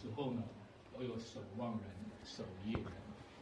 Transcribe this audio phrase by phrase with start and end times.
[0.00, 0.42] 时候呢，
[0.96, 1.80] 都有守望人、
[2.24, 2.84] 守夜人，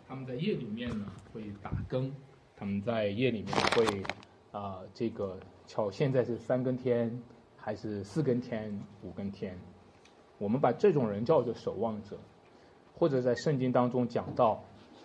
[0.08, 2.12] 他们在夜里面呢会打更，
[2.56, 4.02] 他们在夜里面会
[4.50, 7.22] 啊、这个瞧现在是三更天
[7.56, 9.56] 还是四更天、五更天，
[10.36, 12.18] 我们把这种人叫做守望者，
[12.96, 14.60] 或者在圣经当中讲到，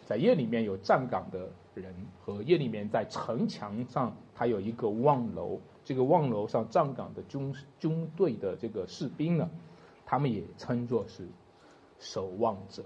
[0.08, 9.48] 在夜里面有站岗的人和夜里面在城墙上，它有一个望楼，这个望楼上站岗的军军队的这个士兵呢，
[10.04, 11.28] 他们也称作是
[12.04, 12.84] 守望者。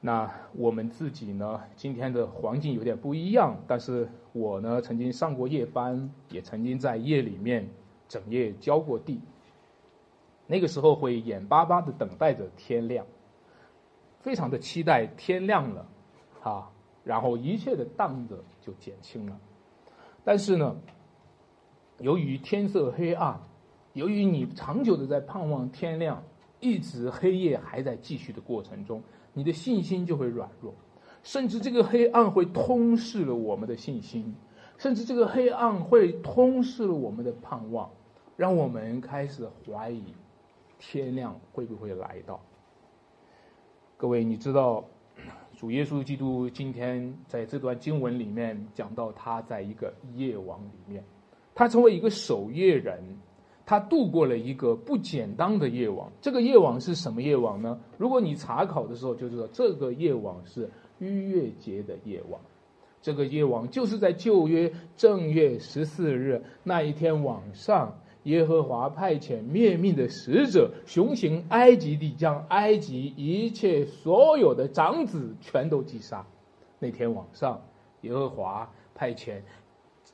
[0.00, 7.68] 那我们自己呢，今天的环境有点不一样，但是我呢曾经上过夜班，也曾经在夜里面
[8.08, 9.20] 整夜浇过地。
[10.46, 13.06] 那个时候会眼巴巴的等待着天亮，
[14.20, 15.86] 非常的期待天亮了，
[16.42, 16.70] 啊，
[17.04, 19.38] 然后一切的担子就减轻了。
[20.24, 20.76] 但是呢，
[21.98, 23.40] 由于天色黑暗，
[23.92, 26.22] 由于你长久的在盼望天亮，
[26.62, 29.02] 一直黑夜还在继续的过程中，
[29.34, 30.72] 你的信心就会软弱，
[31.22, 34.34] 甚至这个黑暗会吞噬了我们的信心，
[34.78, 37.90] 甚至这个黑暗会吞噬了我们的盼望，
[38.36, 40.14] 让我们开始怀疑
[40.78, 42.40] 天亮会不会来到。
[43.96, 44.84] 各位，你知道
[45.56, 51.04] 主耶稣基督今天在这段经文里面讲到，他在一个夜王里面，
[51.54, 53.02] 他成为一个守夜人，
[53.72, 56.06] 他度过了一个不简单的夜晚。
[56.20, 57.80] 这个夜晚是什么夜晚呢？
[57.96, 62.38] 如果你查考的时候就知道，这个夜晚是逾越节的夜晚。
[63.00, 76.26] 这个夜晚就是在旧约正月十四日那一天晚上，耶和华派遣灭命的使者，雄行埃及地，将埃及一切所有的长子全都击杀。
[76.78, 77.62] 那天晚上，
[78.02, 79.40] 耶和华派遣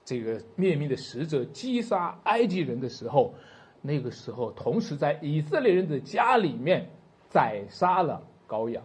[0.08, 3.34] 这个灭命的使者击杀埃及人的时候，
[3.82, 6.88] 那个时候同时在以色列人的家里面
[7.28, 8.82] 宰杀了羔羊。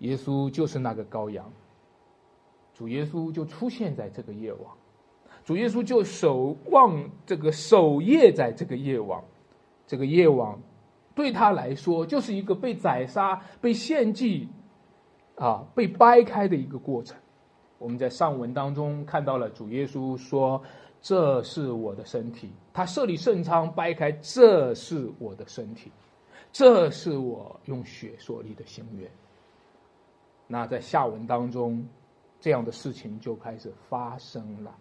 [0.00, 1.50] 耶稣就是那个羔羊，
[2.74, 4.60] 主耶稣就出现在这个夜晚。
[5.42, 9.24] 主耶稣就守望这个守夜在这个夜晚，
[9.86, 10.54] 这个夜晚
[11.14, 14.50] 对他来说就是一个被宰杀、被献祭，
[15.36, 17.16] 啊，被掰开的一个过程。
[17.78, 20.60] 我们在上文当中看到了主耶稣说
[21.00, 25.90] ：“这是我的身体。”他设立圣仓，掰开，这是我的身体，
[26.52, 29.10] 这是我用血所立的新约。
[30.46, 31.86] 那在下文当中，
[32.40, 34.74] 这样的事情就开始发生了。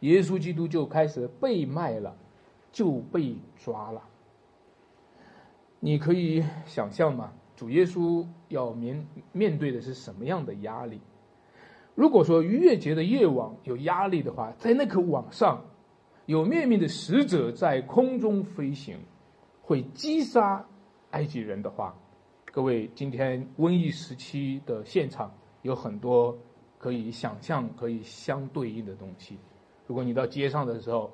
[0.00, 2.16] 耶稣基督就开始被卖了，
[2.70, 4.02] 就被抓了。
[5.80, 7.32] 你可以想象吗？
[7.56, 11.00] 主耶稣要面面对的是什么样的压力？
[11.98, 15.60] 如果说逾越节的夜晚有压力的话，在那个晚上，
[16.26, 18.96] 有灭命的使者在空中飞行，
[19.60, 20.64] 会击杀
[21.10, 21.92] 埃及人的话，
[22.52, 26.38] 各位，今天瘟疫时期的现场有很多
[26.78, 29.36] 可以想象、可以相对应的东西。
[29.88, 31.10] 如果你到街上的时候，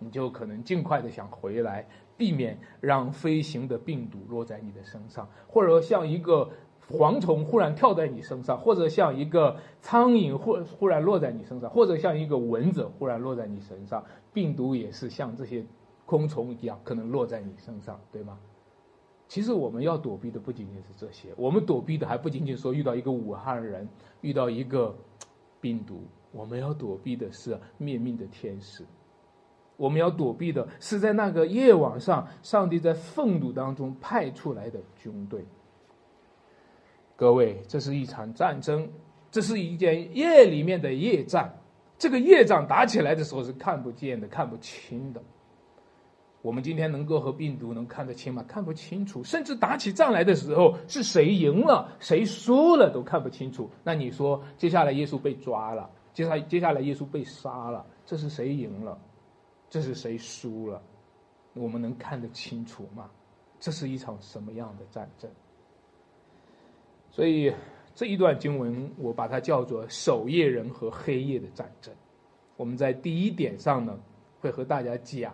[0.00, 1.86] 你就可能尽快的想回来，
[2.16, 6.50] 避免让飞行的病毒落在你的身上，或者像一个
[6.90, 15.64] 蝗虫忽然跳在你身上，或者像一个苍蝇忽忽然落在你身上，或者像一个蚊子忽然落在你身上，病毒也是像这些
[16.04, 18.38] 昆虫一样可能落在你身上，对吗？
[19.26, 23.88] 其实我们要躲避的不仅仅是这些，我们躲避的还不仅仅说遇到一个武汉人，
[24.20, 24.94] 遇到一个
[25.60, 26.02] 病毒。
[26.30, 28.84] 我们要躲避的是灭命的天使，
[29.76, 35.46] 我们要躲避的是在那个夜晚上，上帝在愤怒当中派出来的军队。
[37.16, 38.88] 各位，这是一场战争，
[39.30, 41.52] 这是一件夜里面的夜战。
[41.96, 45.22] 这个夜战打起来的时候是看不见的、看不清的。
[46.42, 48.44] 我们今天能够和病毒能看得清吗？
[48.48, 49.22] 看不清楚。
[49.22, 53.70] 甚至打起仗来的时候，是谁赢了、谁输了都看不清楚。
[53.82, 55.88] 那你说，接下来耶稣被抓了？
[56.12, 58.98] 接下接下来，耶稣被杀了，这是谁赢了？
[59.70, 60.82] 这是谁输了？
[61.54, 63.08] 我们能看得清楚吗？
[63.58, 65.30] 这是一场什么样的战争？
[67.14, 67.52] 所以
[67.94, 71.94] 这一段经文，我把它叫做守夜人和黑夜的战争。
[72.56, 73.96] 我们在第一点上呢，
[74.40, 75.32] 会和大家讲，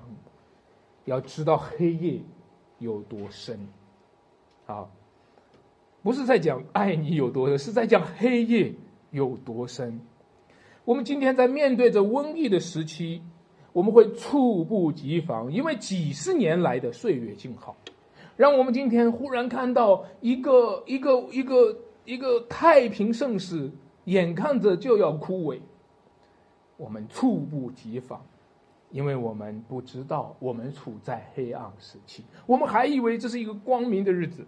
[1.06, 2.20] 要知道黑夜
[2.80, 3.58] 有多深。
[4.66, 4.86] 啊，
[6.02, 8.70] 不是在讲爱你有多深，是在讲黑夜
[9.10, 9.98] 有多深。
[10.84, 13.22] 我们今天在面对着瘟疫的时期，
[13.72, 17.74] 我们会猝不及防，因为几十年来的岁月静好，
[18.40, 21.76] 让我们今天忽然看到一个一个一个
[22.06, 23.70] 一个太平盛世，
[24.04, 25.60] 眼看着就要枯萎，
[26.78, 28.18] 我们猝不及防。
[28.88, 34.42] 因为我们不知道我们处在黑暗时期，我们还以为这是一个光明的日子，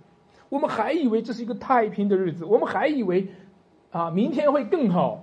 [0.49, 3.29] 我们还以为这是一个太平的日子，我们还以为
[3.91, 5.23] 啊明天会更好，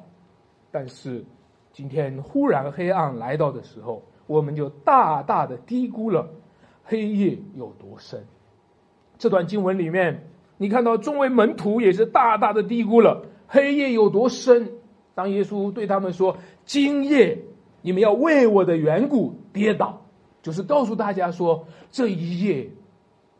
[0.69, 1.25] 但是
[1.73, 6.29] 今天忽然黑暗来到的时候，我们就大大的低估了
[6.83, 8.23] 黑夜有多深。
[9.19, 10.27] 这段经文里面，
[10.57, 14.67] 你看到众位门徒也是大大的低估了黑夜有多深。
[15.13, 17.37] 当耶稣对他们说：“今夜
[17.81, 20.01] 你们要为我的缘故跌倒”，
[20.41, 22.69] 就是告诉大家说这一夜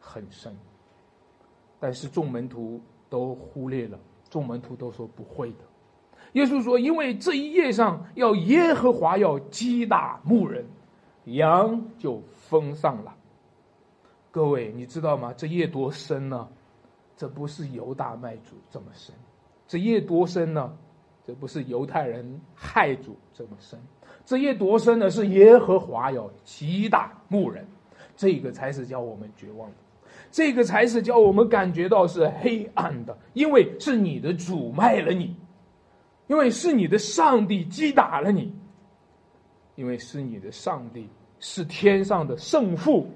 [0.01, 0.53] 很深。
[1.79, 3.97] 但是众门徒都忽略了，
[4.29, 5.57] 众门徒都说不会的。
[6.33, 10.65] 耶稣说：“因为这一夜上要耶和华要击打牧人，
[11.23, 13.15] 羊就封上了。”
[14.31, 15.33] 各位，你知道吗？
[15.35, 16.47] 这夜多深呢？
[17.17, 19.13] 这不是犹大卖主这么深，
[19.67, 20.71] 这夜多深呢？
[21.25, 23.79] 这不是犹太人害主这么深，
[24.25, 25.09] 这夜多深呢？
[25.09, 27.67] 是耶和华要击打牧人，
[28.15, 29.75] 这个才是叫我们绝望的，
[30.31, 35.35] 这个才是叫我们感觉到是黑暗的，因为是你的主卖了你，
[36.27, 38.53] 因为是你的上帝击打了你，
[39.75, 41.07] 因为是你的上帝
[41.39, 43.07] 是天上的圣父，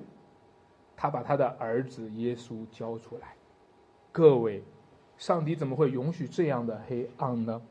[1.04, 3.36] 他把他的儿子耶稣交出来，
[4.10, 4.64] 各位，
[5.18, 7.62] 上帝怎么会允许这样的黑暗呢？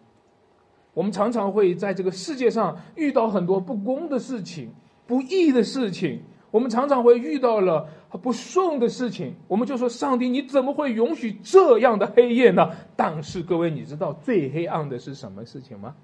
[0.92, 4.70] 我们常常会在这个世界上遇到很多不公的事情、
[5.06, 6.20] 不义的事情。
[6.50, 7.88] 我们常常会遇到了
[8.20, 15.94] 不顺的事情，我们就说：“上帝，你怎么会允许这样的黑夜呢？”但是，各位，你知道最黑暗的是什么事情吗？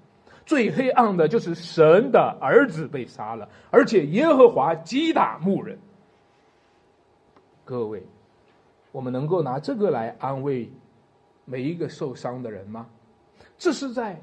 [0.47, 5.77] 最黑暗的就是神的儿子被杀了，而且耶和华击打牧人。
[7.69, 8.01] 各位，
[8.91, 10.71] 我们能够拿这个来安慰
[11.45, 12.87] 每一个受伤的人吗？
[13.59, 14.19] 这是在。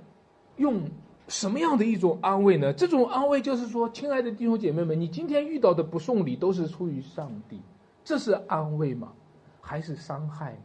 [0.57, 0.83] 用
[1.29, 2.73] 什么样的一种安慰呢？
[2.73, 7.61] 这种安慰就是说，亲爱的弟兄姐妹们，你今天遇到的不送礼都是出于上帝，
[8.03, 9.13] 这是安慰吗？
[9.61, 10.59] 还是伤害呢？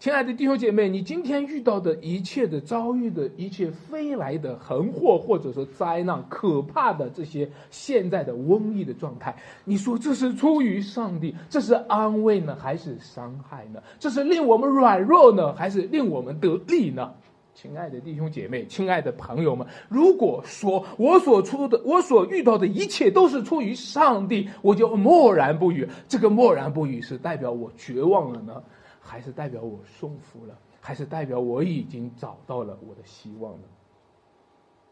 [0.00, 13.82] 亲爱的弟兄姐妹，你今天遇到的一切的遭遇的一切飞来的横祸，或者说灾难、可怕的这些现在的瘟疫的状态，你说这是出于上帝，这是安慰呢，还是伤害呢？
[13.98, 17.12] 这是令我们软弱呢，还是令我们得力呢？
[17.52, 25.86] 亲爱的弟兄姐妹，亲爱的朋友们，如果说我所出的、我所遇到的一切都是出于上帝，我就默然不语。
[26.08, 28.62] 这个默然不语是代表我绝望了呢，
[29.10, 33.66] 还是代表我顺服了，还是代表我已经找到了我的希望呢？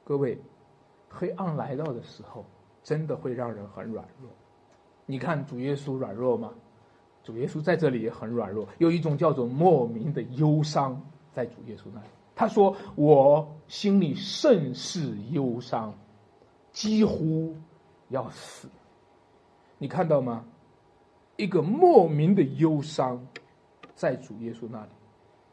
[0.03, 0.37] 各位，
[1.09, 2.45] 黑暗来到的时候，
[2.83, 4.29] 真的会让人很软弱。
[5.07, 6.53] 你看主耶稣软弱吗？
[7.23, 11.01] 主耶稣在这里也很软弱，有一种叫做莫名的忧伤
[11.33, 12.09] 在主耶稣那里。
[12.35, 15.95] 他说：“我心里甚是忧伤，
[16.73, 17.55] 几乎
[18.09, 18.69] 要死。
[19.79, 20.45] 你看到吗？
[21.37, 23.25] 一个莫名的忧伤，
[23.99, 24.91] 在主耶稣那里，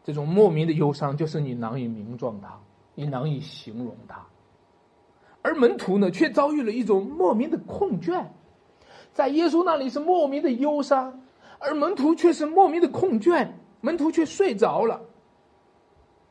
[0.03, 2.55] 这种莫名的忧伤，就是你难以名状它，
[2.93, 4.23] 你难以形容它。
[5.41, 8.23] 而门徒呢，却遭遇了一种莫名的困倦，
[9.13, 11.19] 在耶稣那里是莫名的忧伤，
[11.57, 13.49] 而门徒却是莫名的困倦，
[13.81, 15.01] 门徒却睡着了。”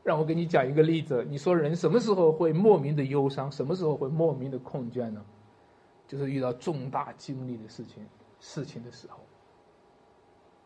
[0.01, 5.21] 让我给你讲一个例子，你说人什么时候会莫名的忧伤，什么时候会莫名的困倦呢？
[6.07, 8.05] 就是遇到重大经历的事情
[8.39, 9.19] 事情的时候。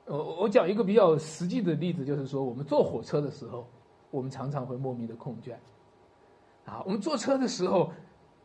[0.09, 3.65] 我我讲一个比较实际的例子，就是说我们坐火车的时候，
[4.09, 5.53] 我们常常会莫名的困倦。
[6.65, 7.91] 啊，我们坐车的时候，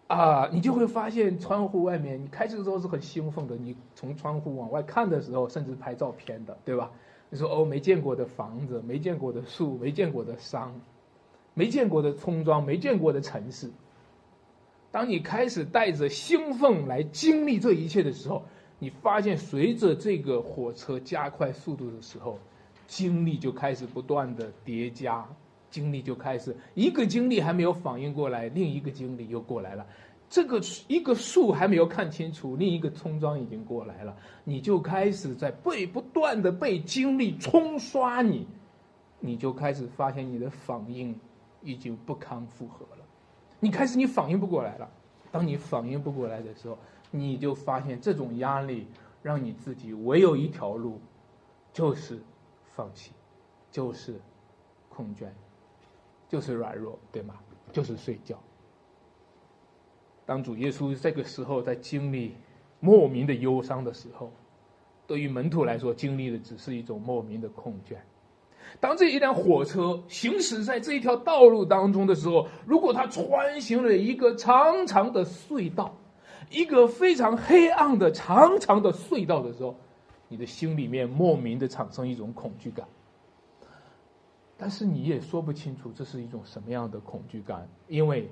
[0.06, 6.90] 啊，你就会发现窗户外面，你开车的时候是很兴奋的，你从窗户往外看的时候，甚至拍照片的，对吧？
[7.30, 10.72] 你说哦，没见过的房子，没见过的树，没见过的山，
[11.54, 13.70] 没见过的村庄，没见过的城市。
[14.90, 18.44] 当你开始带着兴奋来经历这一切的时候，
[18.84, 22.38] 你发现随着这个火车加快速度的时候，
[22.86, 25.26] 经历就开始不断的叠加，
[25.70, 29.86] 经历就开始一个经历还没有反应过来，另一个经历又过来了。
[30.28, 34.14] 这个一个树还没有看清楚，另一个村庄已经过来了，
[34.44, 38.46] 你就开始在被不断的被经历冲刷你，
[39.18, 41.18] 你就开始发现你的反应
[41.62, 43.04] 已经不堪负荷了，
[43.60, 44.86] 你开始你反应不过来了，
[45.32, 46.76] 当你反应不过来的时候，
[47.16, 48.88] 你就发现这种压力
[49.22, 51.00] 让你自己唯有一条路，
[51.72, 52.20] 就是
[52.64, 53.12] 放弃，
[53.70, 54.20] 就是
[54.88, 55.28] 空倦，
[56.28, 57.34] 就是软弱，对吗？
[57.72, 58.36] 就是睡觉。
[60.26, 62.34] 当主耶稣这个时候在经历
[62.80, 64.32] 莫名的忧伤的时候，
[65.06, 67.96] 对于门徒来说，经历的只是一种莫名的困倦。
[68.80, 75.94] 当这一辆火车行驶在这一条道路当中的时候，如果它穿行了一个长长的隧道，
[76.50, 79.74] 一个非常黑暗的长长的隧道的时候，
[80.28, 82.86] 你的心里面莫名的产生一种恐惧感。
[84.56, 88.30] 但是你也说不清楚这是一种什么样的恐惧感，因为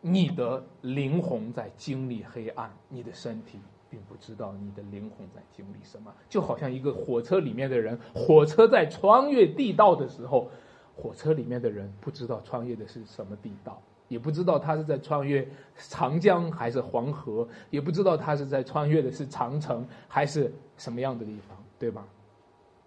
[0.00, 3.58] 你的灵魂在经历黑暗，你的身体
[3.88, 6.12] 并不知道你的灵魂在经历什么。
[6.28, 10.50] 就好像一个火车里面的人，火车在穿越地道的时候，
[10.94, 15.46] 火车里面的人不知道穿越的是什么地道，也不知道他是在穿越
[15.76, 22.06] 长江还是黄河，也不知道他是在穿越的是长城还是什么样的地方，对吧？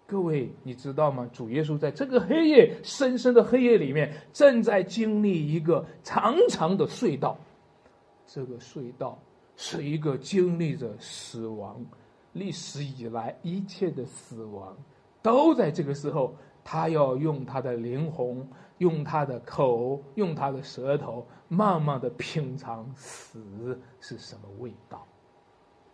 [0.06, 1.28] 各位，你知道吗？
[1.34, 7.36] 主耶稣在这个黑夜、深深的黑夜里面，正在经历一个长长的隧道。
[8.26, 9.18] 这个隧道
[9.56, 11.84] 是一个经历着死亡，
[12.32, 14.74] 历史以来一切的死亡，
[15.20, 16.34] 都在这个时候，
[16.64, 18.48] 他要用他的灵魂、
[18.78, 25.06] 用他的口、用他的舌头，慢慢的品尝死是什么味道。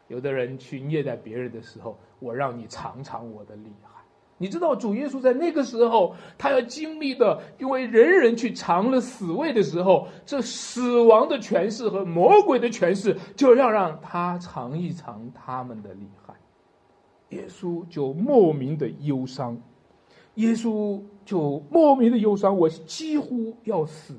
[0.09, 3.91] 有的人去虐待别人的时候，我让你尝尝我的厉害。
[4.37, 16.35] 你知道主耶稣在那个时候，他要经历的，因为人人去尝了死味的时候，这死亡的权势和魔鬼的权势，就要让他尝一尝他们的厉害。
[17.31, 19.57] 耶稣就莫名的忧伤，
[20.35, 24.15] 耶稣就莫名的忧伤，我几乎要死，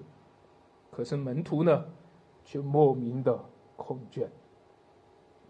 [0.92, 1.86] 可是门徒呢，
[2.44, 3.40] 却莫名的
[3.76, 4.26] 恐惧。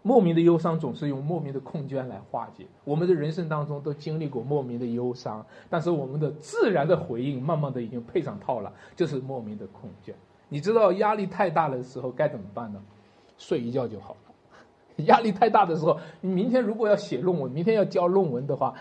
[0.02, 2.64] 莫名的忧伤总是用莫名的空倦来化解。
[2.84, 10.12] 我们的人生当中都经历过莫名的忧伤，但是我们的自然的回应，慢慢的已经配上套了，就是莫名的空倦。
[10.48, 12.80] 你知道压力太大的时候该怎么办呢？
[13.36, 14.32] 睡一觉就好了。
[15.06, 18.74] 压力太大的时候，你明天如果要写论文，明天要交论文的话，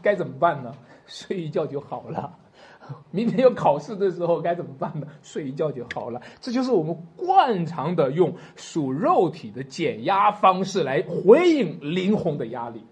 [0.00, 0.72] 该怎么办呢？
[1.08, 2.32] 睡一觉就好了。
[3.10, 5.06] 明天要考试的时候该怎么办呢？
[5.20, 6.22] 睡一觉就好了。
[6.40, 12.82] 这就是我们惯常的用属肉体的减压方式来回应灵魂的压力。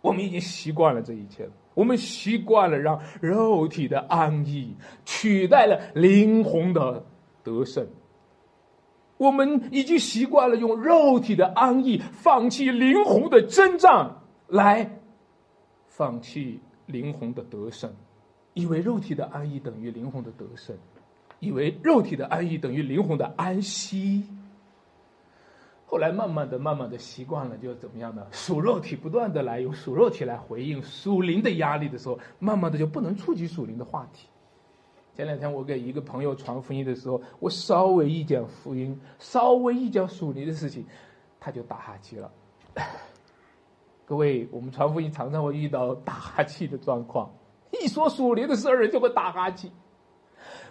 [0.00, 7.04] 我们已经习惯了这一切，我们习惯了让肉体的安逸取代了灵魂的
[7.42, 7.86] 得胜。
[9.16, 15.00] 我们已经习惯了用肉体的安逸放弃灵魂的征战，来
[15.88, 17.88] 放弃灵魂的得胜。
[18.54, 20.76] 以为肉体的安逸等于灵魂的得胜，
[21.38, 24.24] 以为肉体的安逸等于灵魂的安息。
[25.86, 28.26] 后来慢慢的、慢慢的习惯了，就怎么样呢？
[28.32, 34.26] 属肉体不断的来用属肉体来回应属灵的压力的时候，慢慢的就不能触及属灵的话题。
[35.14, 40.84] 前两天我给一个朋友传福音的时候，我稍微一讲福音，稍微一讲属灵的事情，
[41.38, 42.32] 他就打哈欠了。
[44.08, 47.30] 各位，我们传福音常常会遇到打哈欠的状况。
[47.78, 49.70] 一说属灵的事儿，人就会打哈欠。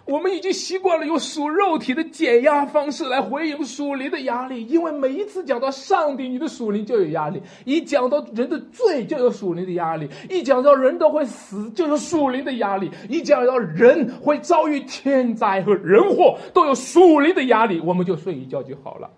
[0.04, 17.78] 我们已经习惯了用属肉体的减压方式来回应属灵的压力，因为每一次讲到上帝，你的属灵就有压力；一讲到人的罪，就有属灵的压力；一讲到人都会死，就有属灵的压力；一讲到人会遭遇天灾和人祸，都有属灵的压力。
[17.78, 19.08] 我们就睡一觉就好了。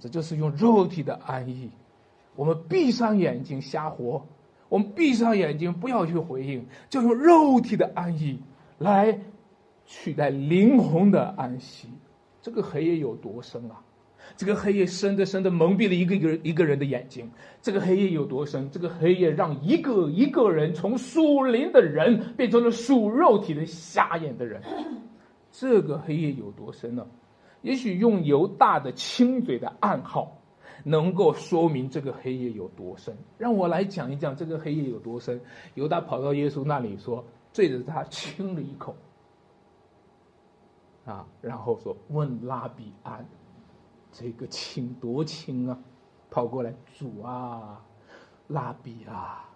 [0.00, 1.70] 这就是用肉体的安逸，
[2.38, 4.24] 我们闭上眼睛瞎活。
[4.68, 8.38] 我们闭上眼睛，不要去回应，就用肉体的安逸
[8.78, 9.18] 来
[9.86, 11.88] 取代灵魂的安息。
[12.40, 13.82] 这个黑夜有多深啊？
[14.36, 17.28] 这个黑夜深的深的蒙蔽了一个一个一个人的眼睛。
[17.60, 18.70] 这个黑夜有多深？
[18.70, 24.62] 这个黑夜让一个一个人从属灵的人变成了属肉体的瞎眼的人。
[25.50, 27.04] 这个黑夜有多深呢？
[27.62, 30.37] 也许用犹大的亲嘴的暗号。
[30.84, 33.16] 能够说明这个黑夜有多深？
[33.36, 35.40] 让我来讲一讲这个黑夜有多深。
[35.74, 38.94] 犹大跑到耶稣那里说，对着他亲了一口，
[41.04, 43.26] 啊，然后说：“问拉比安，
[44.12, 45.78] 这个亲多亲啊！”
[46.30, 47.82] 跑过来，主啊，
[48.48, 49.48] 拉比啊！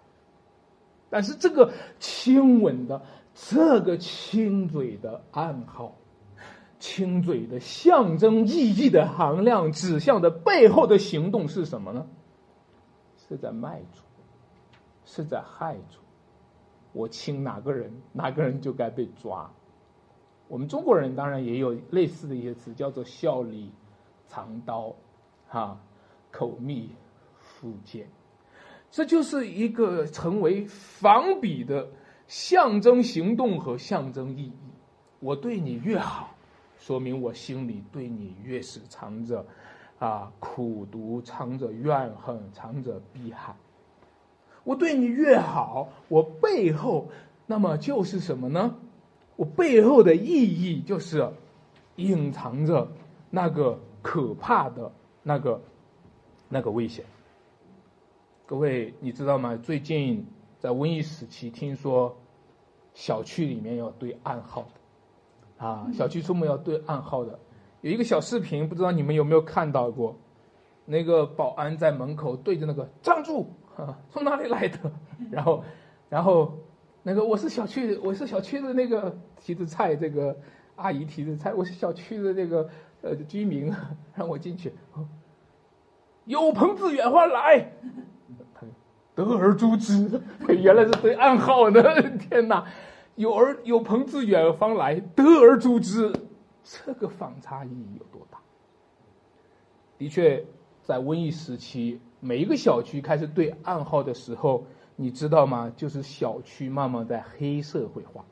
[1.09, 2.99] 但是这个亲吻的，
[3.35, 5.95] 这个亲嘴的暗号。
[6.83, 12.05] 亲嘴的象征意义的含量，指向的背后的行动是什么呢？
[13.15, 14.01] 是在卖主，
[15.05, 15.99] 是在害主。
[16.91, 19.49] 我亲哪个人，哪个人就该被抓。
[20.49, 23.71] 我们中国人当然也有类似的一些词，叫做笑里
[24.27, 24.93] 藏刀，
[25.47, 25.79] 哈，
[26.31, 26.89] 口蜜
[27.39, 28.09] 腹剑。
[28.91, 31.87] 这就是一个成为仿比的
[32.27, 34.53] 象征行动和象征意义。
[35.21, 36.32] 我对你越好。
[36.83, 39.45] 说明我心里对你越是藏着，
[39.99, 43.55] 啊苦毒，藏着怨恨，藏着逼害。
[44.65, 47.07] 我对你越好，我背后
[47.45, 48.75] 那么就是什么呢？
[49.37, 51.31] 我背后的意义就是
[51.95, 52.91] 隐藏着
[53.29, 55.61] 那个可怕的那个
[56.49, 57.05] 那个危险。
[58.45, 59.55] 各位，你知道吗？
[59.55, 60.27] 最近
[60.59, 62.17] 在瘟疫时期，听说
[62.93, 64.67] 小区里面要对暗号，
[65.63, 67.39] 啊，小区出门要对暗号的。
[67.79, 70.17] 有一个小视频，不知道你们有没有看到过？
[70.85, 73.49] 那个保安在门口对着那个站住，
[74.09, 74.77] 从哪里来的？
[75.31, 75.63] 然后，
[76.09, 76.57] 然后
[77.01, 80.35] 那个我是小区，我是小区的那个提着菜，这个
[80.75, 82.69] 阿姨提着菜，我是小区的那个
[83.01, 83.73] 呃居民，
[84.13, 84.73] 让我进去。
[86.25, 87.71] 有朋自远方来。
[89.15, 92.01] 得而诛之，原来是对暗号的。
[92.17, 92.65] 天哪，
[93.15, 96.13] 有儿有朋自远方来，得而诛之，
[96.63, 98.39] 这个反差意义有多大？
[99.97, 100.43] 的确，
[100.81, 104.65] 在瘟疫时期，每一个小区开始对暗号的时候，
[104.95, 105.71] 你知道吗？
[105.75, 108.25] 就是小区慢慢在黑社会化，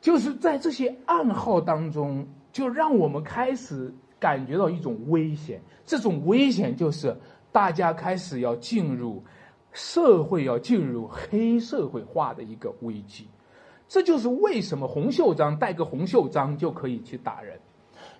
[0.00, 5.60] 就是在这些暗号当中，就让我们开始感觉到一种危险。
[5.84, 7.16] 这种危险就是。
[7.54, 9.22] 大家开始要进入
[9.72, 13.26] 社会，要进入黑社会化的一个危机，
[13.88, 17.58] 这就是为什么红袖章带个红袖章就可以去打人，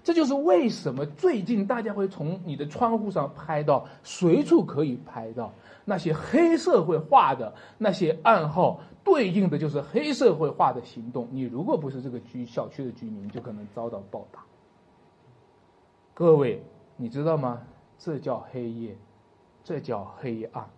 [0.02, 5.52] 这就是为什么最近大家会从你的窗户上拍到，随处可以拍到
[5.84, 11.28] 那些黑社会化的那些暗号，对应的就是黑社会化的行动。
[11.30, 14.40] 你如果不是这个居小区的居民，就可能遭到暴打。
[16.14, 16.62] 各位，
[16.96, 17.60] 你知道吗？
[17.98, 18.96] 这叫黑夜。
[19.64, 20.68] 这叫黑暗，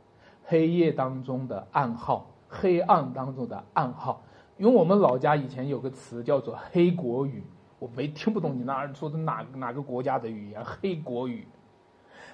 [0.44, 4.22] 黑夜当中的暗号，黑暗当中的暗号。
[4.56, 7.42] 因为我们老家以前有个词叫做“黑国语”，
[7.80, 10.64] 我没听不懂你那说的哪哪个国家的语言。
[10.64, 11.48] 黑国语，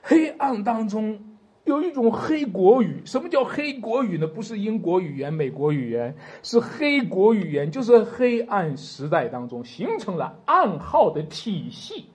[0.02, 1.18] 黑暗当中
[1.64, 3.00] 有一种黑国语。
[3.06, 4.26] 什么叫黑国语呢？
[4.26, 12.06] 不是英国语言、美国语言，是黑国语言，就是黑暗时代当中形成了暗号的体系。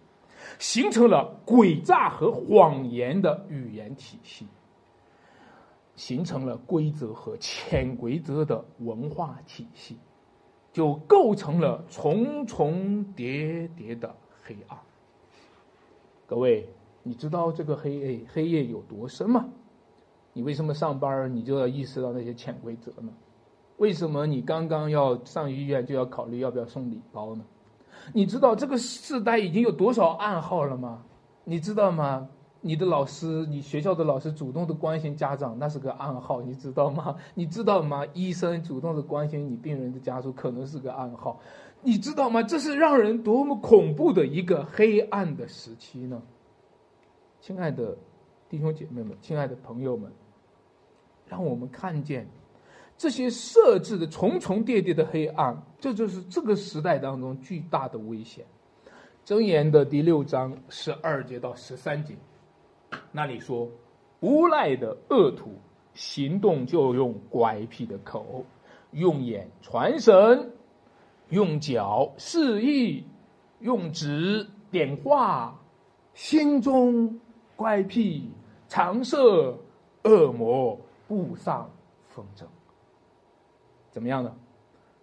[0.57, 4.47] 形成了诡诈和谎言的语言体系，
[5.95, 9.97] 形成了规则和潜规则的文化体系，
[10.73, 14.77] 就构成了重重叠叠的黑暗。
[16.27, 16.67] 各位，
[17.03, 19.45] 你知道这个黑夜黑夜有多深吗？
[20.33, 23.13] 你为什么上班你就要意识到那些潜规则呢？
[23.77, 27.45] 为什么你刚刚要上医院就要考虑要不要送礼包呢？
[28.13, 31.03] 你知道这个时代已经有多少暗号了吗？
[31.43, 32.27] 你知道吗？
[32.65, 37.15] 你的老师，你学校的老师主动的关心家长，那是个暗号，你知道吗？
[37.35, 38.03] 你知道吗？
[38.15, 41.39] 医生主动的关心你病人的家属，可能是个暗号，
[41.83, 42.41] 你知道吗？
[42.41, 46.19] 这是让人多么恐怖的一个黑暗的时期呢？
[47.39, 47.95] 亲爱的
[48.49, 50.11] 弟兄姐妹们，亲爱的朋友们，
[51.27, 52.27] 让我们看见。
[52.97, 58.43] 这些设置的重重叠叠的黑暗，这就是这个时代当中巨大的危险。
[59.23, 62.15] 箴言的第六章十二节到十三节，
[63.11, 63.69] 那里说：
[64.19, 65.51] 无赖的恶徒
[65.93, 68.45] 行动就用乖僻的口，
[68.91, 70.51] 用眼传神，
[71.29, 73.05] 用脚示意，
[73.59, 75.57] 用指点画，
[76.13, 77.19] 心中
[77.55, 78.29] 乖僻，
[78.67, 79.57] 常设
[80.03, 81.69] 恶魔，布上
[82.09, 82.43] 风筝。
[83.91, 84.35] 怎么样呢？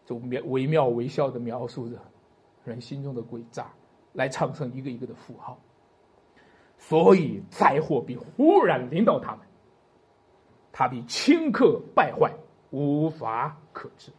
[0.04, 1.96] 就描惟妙惟肖的描述着
[2.64, 3.70] 人心中的诡诈，
[4.12, 5.58] 来产生一个一个的符号。
[6.88, 9.40] 所以灾祸必忽然临到他们，
[10.72, 12.32] 他必顷刻败坏，
[12.70, 14.10] 无法可治。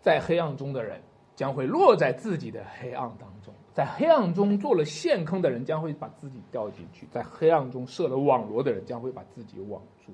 [0.00, 1.00] 在黑暗中的人
[1.36, 10.12] 将会落在自己的黑暗当中，在黑暗中做了陷坑的人将会把自己掉进去，在黑暗中设了网罗的人将会把自己网住。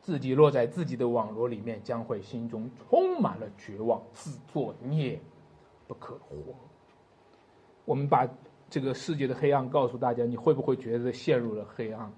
[0.00, 5.20] 自己落在自己的网络里面，将会心中充满了绝望，自作孽
[5.86, 6.36] 不可活。
[7.84, 8.28] 我们把
[8.72, 12.10] 这个世界的黑暗告诉大家，你会不会觉得陷入了黑暗？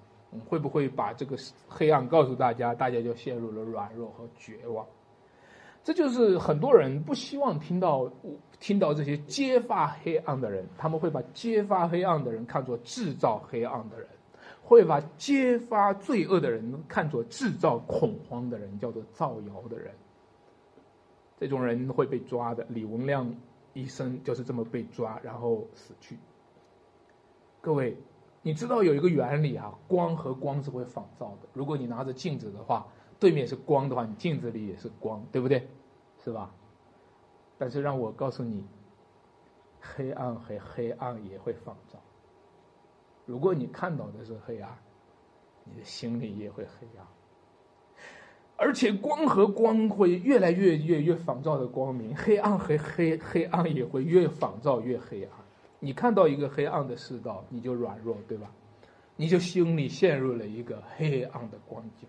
[0.49, 1.37] 会不会把这个
[1.69, 4.87] 黑暗告诉大家，大家就陷入了软弱和绝望？
[5.83, 8.09] 这就是很多人不希望听到
[8.61, 14.07] 听到这些揭发黑暗的人，他们会把揭发黑暗的人看作制造黑暗的人。
[14.63, 19.93] 会把揭发罪恶的人看作制造恐慌的人，叫做造谣的人。
[21.37, 22.65] 这种人会被抓的。
[22.71, 23.35] 李文亮
[23.75, 26.17] 医生就是这么被抓，然后死去。
[27.65, 27.97] 各位，
[28.43, 31.49] 你知道有一个原理啊，光和光是会仿造的。
[31.55, 32.87] 如果你拿着镜子的话，
[33.19, 35.67] 对面是光的话，你镜子里也是光，对不对？
[36.23, 36.55] 是吧？
[37.57, 38.67] 但是让我告诉你，
[39.81, 41.99] 黑暗和黑暗也会仿造。
[43.25, 44.71] 如果你看到的是黑暗，
[45.65, 47.07] 你的心里也会黑暗。
[48.59, 55.44] 而且光和光会越来越越越仿造的光明，黑暗和黑黑暗也会越仿造越黑暗。
[55.85, 58.51] 你看到一个黑暗的世道，你就软弱，对吧？
[59.17, 62.09] 你就心里陷入了一个黑暗的光景。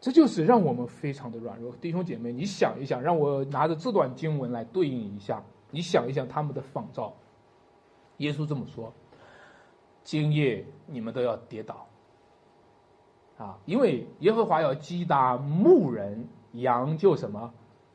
[0.00, 7.14] 这就是让我们非常的软弱，弟兄姐妹，你想一想，让我拿着这段经文来对应一下，你想一想他们的仿照。
[8.18, 8.92] 耶稣这么说
[10.02, 11.86] ：“今夜你们都要跌倒。”
[13.36, 17.52] 啊，因为耶和华要击打牧人，羊就什么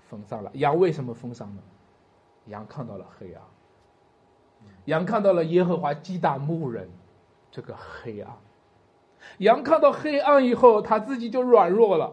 [0.10, 0.52] 封上了。
[0.54, 1.62] 羊为什么封上呢？
[2.48, 3.44] 羊看到了黑暗，
[4.90, 6.90] 羊看到了耶和华击打牧人
[7.52, 8.36] 这个黑暗。
[9.38, 12.12] 羊看到黑暗以后，他自己就软弱了。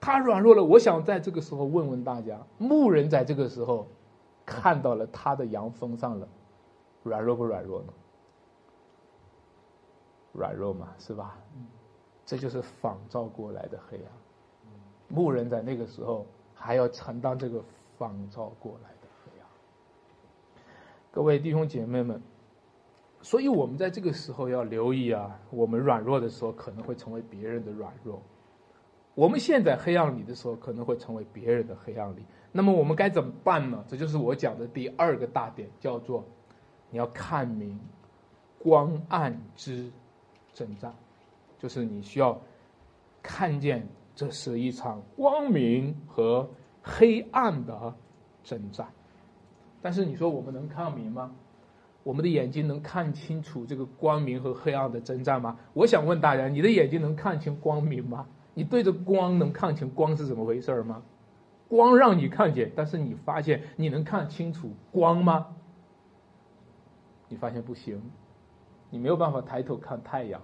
[0.00, 3.86] 他软弱了，我想在这个时候问问大家：牧人在这个时候
[4.46, 6.26] 看到了他的羊封上了，
[7.02, 7.92] 软弱不软弱呢？
[10.32, 11.38] 软弱嘛，是吧？
[12.24, 14.06] 这就是仿照过来的黑暗。
[15.08, 17.62] 牧人在那个时候还要承担这个
[17.98, 18.93] 仿照过来。
[21.14, 22.20] 各位弟兄姐妹们，
[23.22, 28.20] 所以我们在这个时候要留意啊，我们软弱的时候可能会成为别人的软弱；
[29.14, 32.24] 我们现在黑暗里的时候可能会成为别人的黑暗里。
[32.50, 33.84] 那么我们该怎么办呢？
[33.86, 36.24] 这就是我讲的第二个大点，叫做
[36.90, 37.78] 你要看明
[38.58, 39.88] 光暗之
[40.52, 40.92] 征战。
[41.60, 42.36] 就是你需要
[43.22, 46.50] 看见，这是一场光明和
[46.82, 47.94] 黑暗的
[48.42, 48.88] 征战。
[49.84, 51.30] 但是你说我们能看明吗？
[52.04, 55.58] 我们的眼睛能看清楚这个光明和黑暗的征战吗？
[55.74, 58.26] 我想问大家，你的眼睛能看清光明吗？
[58.54, 61.02] 你对着光能看清光是怎么回事吗？
[61.68, 65.48] 光让你看见，但是你发现你能看清楚光吗？
[67.28, 68.00] 你发现不行，
[68.88, 70.40] 你没有办法抬头看太阳。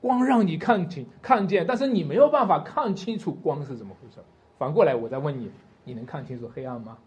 [0.00, 4.18] 光让你看清看见，但是你没有办法看清楚光是怎么回事。
[4.58, 5.52] 反过来，我再问你，
[5.84, 6.98] 你能看清楚黑暗吗？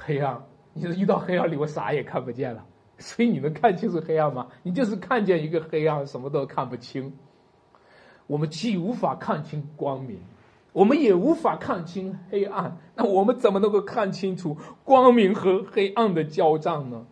[0.00, 0.40] 黑暗，
[0.72, 2.64] 你是遇到黑暗里，我啥也看不见了。
[2.98, 4.46] 所以你能看清楚黑暗吗？
[4.62, 7.12] 你就是看见一个黑暗，什么都看不清。
[8.26, 10.18] 我们既无法看清光明，
[10.72, 12.76] 我们也无法看清黑暗。
[12.94, 17.06] 那我们怎么能够看清楚光明和黑暗的交战呢？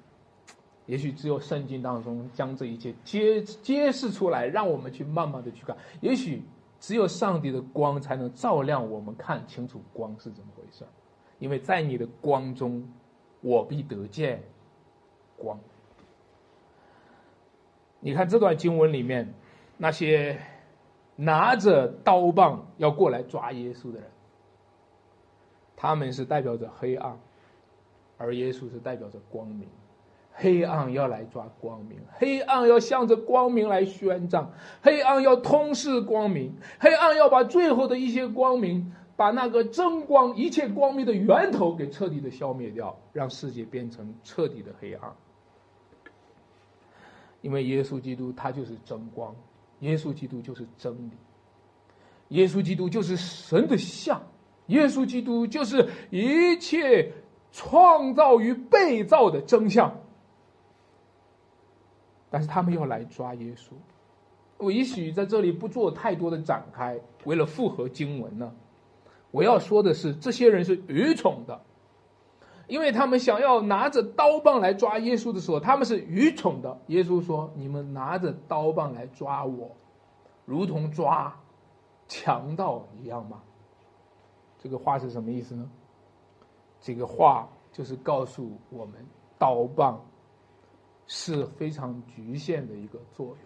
[0.87, 5.77] 也许只有圣经当中将这一切揭揭示出来，让我们去慢慢的去看。
[6.01, 6.43] 也许
[6.79, 10.85] 只有上帝的光才能照亮我们，看清楚光是怎么回事
[11.39, 12.89] 因为在你的光中，
[13.41, 14.43] 我必得见
[15.37, 15.59] 光。
[18.01, 19.35] 你看这段经文里面，
[19.77, 20.39] 那些
[21.17, 24.09] 拿着刀棒要过来抓耶稣的人，
[25.77, 27.19] 他们是代表着黑暗，
[28.17, 29.69] 而耶稣是代表着光明。
[30.39, 34.51] 黑暗要来抓光明，黑暗要向着光明来宣战，
[34.83, 45.11] 黑暗要通视光明，黑暗要把最后的一些光明，把那个真光、一切光明的源头给彻底的消灭掉，让世界变成彻底的黑暗。
[47.41, 49.35] 因为耶稣基督他就是真光，
[49.81, 51.17] 耶稣基督就是真理，
[52.29, 54.21] 耶稣基督就是神的像，
[54.67, 57.13] 耶稣基督就是一切
[57.53, 59.97] 创造与被造的真相。
[62.29, 63.73] 但是他们要来抓耶稣，
[64.59, 68.53] 我也许在这里不做太多的展开，为了符合经文呢，
[69.37, 71.61] 我要说的是，这些人是愚蠢的，
[72.69, 76.81] 因为他们想要拿着刀棒来抓耶稣的时候，他们是愚蠢的。
[76.87, 79.77] 耶稣说：“你们拿着刀棒来抓我，
[80.47, 81.39] 如同抓
[82.09, 83.43] 强盗一样吗？”
[84.59, 85.71] 这个话是什么意思呢？
[86.81, 88.95] 这个话就是告诉我们，
[89.39, 90.01] 刀棒。
[91.09, 93.37] 是非常局限的一个作用。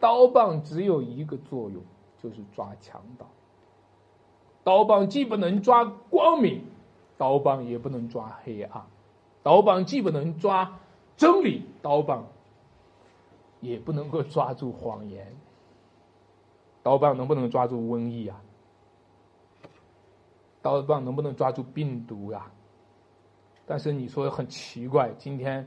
[0.00, 1.80] 刀棒只有一个作用，
[2.20, 3.24] 就是抓强盗。
[4.64, 6.64] 刀棒既不能抓光明，
[7.16, 8.82] 刀棒也不能抓黑暗。
[9.42, 10.80] 刀棒既不能抓
[11.16, 12.26] 真理，刀棒
[13.60, 15.32] 也不能够抓住谎言。
[16.82, 18.40] 刀棒能不能抓住瘟疫啊？
[20.62, 22.50] 刀棒能不能抓住病毒呀？
[23.66, 25.66] 但是你说很奇怪，今天。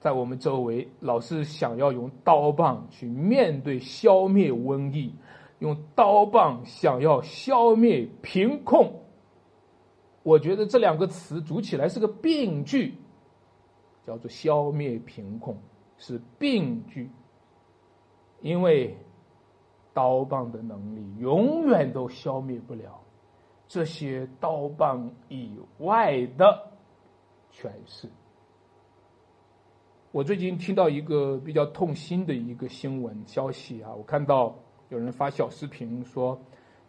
[0.00, 5.14] 在我们周围，老是想要用刀棒去面对消灭瘟疫，
[5.62, 8.92] 用刀棒想要消灭贫困。
[10.24, 12.96] 我觉得这两个词组起来是个病句，
[14.04, 15.56] 叫做消灭贫困
[15.98, 17.08] 是病句，
[18.40, 18.96] 因为
[19.94, 23.00] 刀棒的能力永远都消灭不了
[23.68, 26.72] 这些刀棒以外的
[27.52, 28.10] 权势。
[30.10, 34.56] 我最近听到一个比较痛心的一个新闻消息啊，我看到
[34.92, 36.38] 有人发小视频说，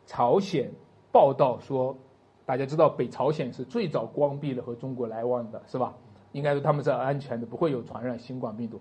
[0.06, 0.70] 朝鲜
[1.10, 1.98] 报道说，
[2.46, 5.96] 大家知道北朝鲜是最早关闭了和中国来往的，是吧？
[6.34, 8.78] 应该说他们是安全的，不会有传染新冠病毒。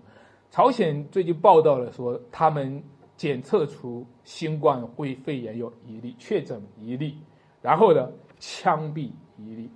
[0.51, 2.83] 朝鲜最近报道了说，他们
[3.15, 4.85] 检测出新冠
[5.23, 7.17] 肺炎有一例确诊一例，
[7.61, 9.69] 然后呢枪毙一例，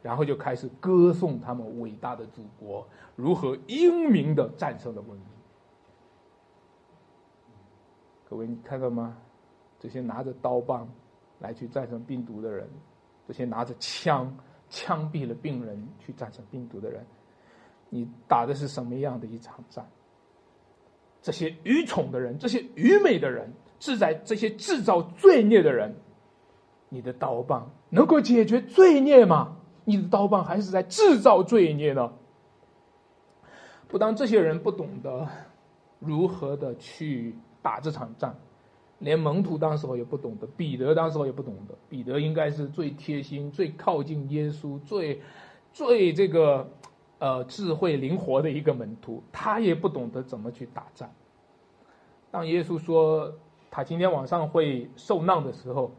[0.00, 5.35] 然后就开始歌颂他们伟大的祖国如何英明的战胜了瘟疫。
[8.28, 9.16] 各位，你看到吗？
[9.78, 10.88] 这些拿着刀棒
[11.38, 12.68] 来去战胜病毒的人，
[13.28, 14.34] 这些拿着枪
[14.68, 17.06] 枪毙了病人去战胜病毒的人，
[17.88, 19.86] 你打的是什么样的一场战？
[21.22, 25.94] 这些愚蠢的人，这些愚昧的人，制在这些制造罪孽的人，
[26.88, 29.56] 你的刀棒能够解决罪孽吗？
[29.84, 32.12] 你的刀棒还是在制造罪孽呢？
[33.86, 35.28] 不当这些人不懂得
[36.00, 37.36] 如何的去
[37.66, 38.32] 打这场仗。
[39.00, 41.74] 连门徒当时候也不懂得，彼得当时候也不懂得。
[41.90, 45.20] 彼得应该是最贴心、最靠近耶稣、最
[45.72, 46.70] 最这个
[47.18, 51.10] 呃智慧灵活的一个门徒，他也不懂得怎么去打仗。
[52.30, 53.34] 当耶稣说
[53.70, 55.90] 他今天晚上会受难的时候，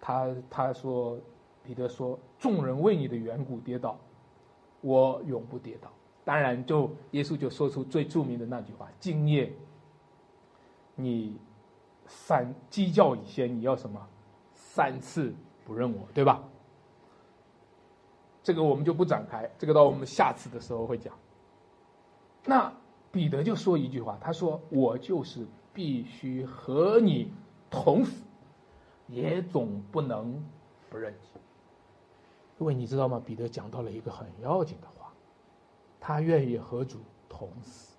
[0.00, 1.18] 他他说
[1.64, 3.98] 彼得说：“众人为你的缘故跌倒，
[4.80, 5.90] 我永不跌倒。”
[6.24, 9.52] 当然，就耶稣就说出最著名的那句话：“今夜
[10.94, 11.38] 你。”
[12.04, 14.06] 三鸡叫以先，你要什么？
[14.54, 15.32] 三次
[15.64, 16.42] 不认我，对吧？
[18.42, 21.16] 这个我们就不展开，这个到我们下次的时候会讲。
[22.44, 22.70] 那
[23.12, 27.32] 彼得就说一句话，他说：“我就是必须和你
[27.70, 28.24] 同死，
[29.06, 30.44] 也总不能
[30.90, 31.40] 不认你。”
[32.58, 33.22] 各位，你知道吗？
[33.24, 35.12] 彼得讲到了一个很要紧的话，
[36.00, 37.91] 他愿意和主同死。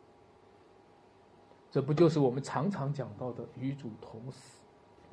[1.73, 4.59] 这不就是我们常常讲到的与主同死，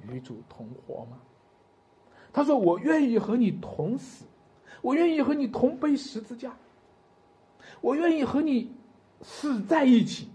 [0.07, 1.17] 与主同活吗？
[2.35, 4.27] 他说：“我愿意和你同死，
[4.83, 6.53] 我愿意和你同背十字架，
[7.81, 8.71] 我愿意和你
[9.23, 10.29] 死在一起。”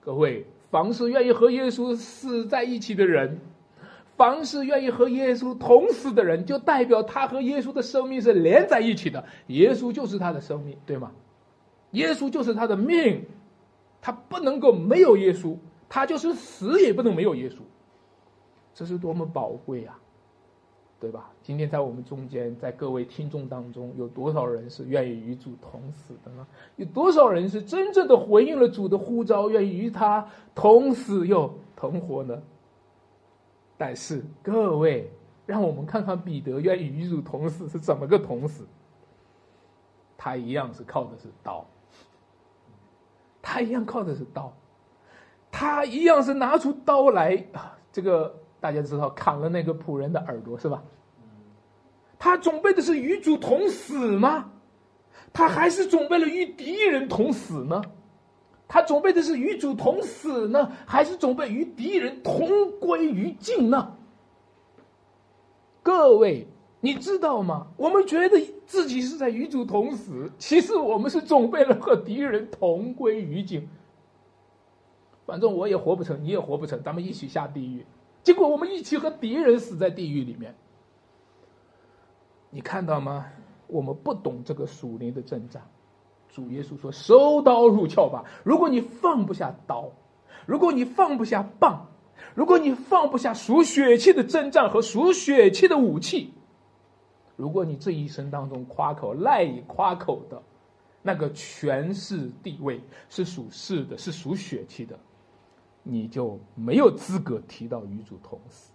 [0.00, 3.36] 各位，凡是愿意和耶稣死在一起的人，
[4.16, 9.24] 凡是愿意和耶稣同死的人，就代表他和耶稣的生命是连在一起的。
[9.48, 11.10] 耶稣就是他的生命，对吗？
[11.90, 13.24] 耶稣就是他的命。
[14.00, 15.56] 他不能够没有耶稣，
[15.88, 17.58] 他就是死也不能没有耶稣，
[18.74, 19.98] 这是多么宝贵啊，
[21.00, 21.30] 对吧？
[21.42, 26.46] 今天在我们中间，在各位听众当中，有多少人是愿意与主同死的呢？
[26.76, 32.42] 有多少人是真正的回应了主的呼召，愿意与他同死又同活呢？
[33.76, 35.10] 但是各位，
[35.46, 38.66] 让我们看看彼得愿意与主同死是怎么个同死，
[40.16, 41.64] 他一样是靠的是刀。
[43.50, 44.52] 他一样靠的是刀，
[45.50, 47.42] 他一样是拿出刀来！
[47.90, 50.82] 这个大家知道，砍了那个仆人的耳朵是吧？
[52.18, 54.50] 他准备的是与主同死吗？
[55.32, 57.80] 他还是准备了与敌人同死呢？
[58.68, 62.46] 他准备的是与主同死呢，还是准备与敌人同
[62.78, 63.96] 归于尽呢？
[65.82, 66.46] 各位。
[66.80, 67.66] 你知道吗？
[67.76, 73.68] 我们觉得自己是在与主同死，其实我们是准备了和敌人同归于尽。
[75.26, 77.84] 反正我也活不成，你也活不成，咱们一起下地狱。
[78.22, 80.54] 结果我们一起和敌人死在地狱里面。
[82.50, 83.26] 你看到吗？
[83.66, 85.62] 我们不懂这个属灵的征战。
[86.28, 89.90] 主耶稣说：“收刀入鞘吧。”如果你放不下刀，
[90.46, 91.86] 如果你放不下棒，
[92.34, 96.32] 如果你放不下属血气的征战和属血气的武器。
[97.38, 100.42] 如果你这一生当中夸口赖以夸口的，
[101.02, 104.98] 那个权势地位是属世的，是属血气的，
[105.84, 108.72] 你就没有资格提到与主同死。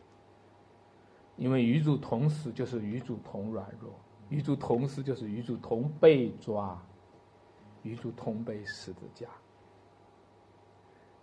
[1.35, 3.91] 因为与主同死就是与主同软弱，
[4.29, 6.81] 与主同死就是与主同被抓，
[7.81, 9.27] 与主同被十字架。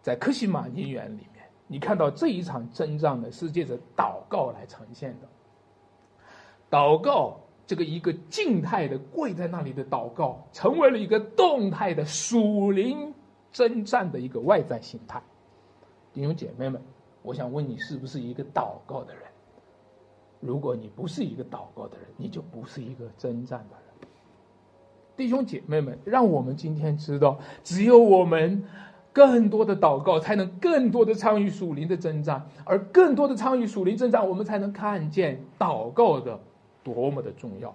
[0.03, 5.29] 在克西马尼园里面，你看到这一场征战呢，是借着祷告来呈现的。
[6.71, 13.13] 祷告，这个一个静态的跪在那里的祷告，成为了一个动态的属灵
[13.51, 15.21] 征战的一个外在形态。
[16.13, 16.81] 弟兄姐妹们，
[17.23, 19.23] 我想问你，是不是一个祷告的人？
[20.41, 24.09] 如果你不是一个祷告的人，你就不是一个征战的人。
[25.17, 28.65] 弟兄姐妹们，让我们今天知道，只有我们
[29.13, 36.41] 更多的祷告，才能更多的参与属灵的征战，而更多的参与属灵征战，我们才能看见祷告的。
[36.83, 37.75] 多么的重要！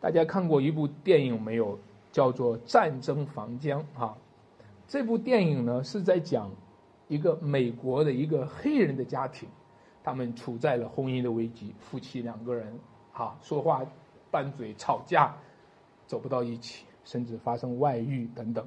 [0.00, 1.78] 大家看过一部电影没有？
[2.12, 4.16] 叫做《战争房间》啊。
[4.86, 6.48] 这部电影呢是在讲
[7.08, 9.48] 一个美国的一个黑人的家庭，
[10.04, 12.78] 他们处在了婚姻的危机，夫妻两个人
[13.12, 13.84] 啊，说话
[14.30, 15.34] 拌嘴、吵架，
[16.06, 18.64] 走不到一起，甚至发生外遇等等。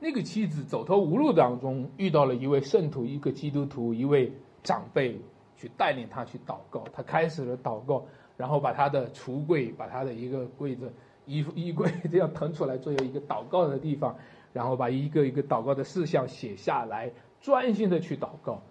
[0.00, 4.32] 那个妻子走投无路当中，遇到了一位圣徒，一个基督徒，一位
[4.62, 5.20] 长辈，
[5.58, 6.84] 去带领他去祷告。
[6.90, 8.06] 他开始了祷告，
[8.38, 10.90] 然后把他的橱柜，把他的一个柜子、
[11.26, 14.16] 衣服、衣柜这样腾出来，作为一个祷告的地方，
[14.54, 18.62] 然后把一个一个祷告的事项写下来，专心的去祷告。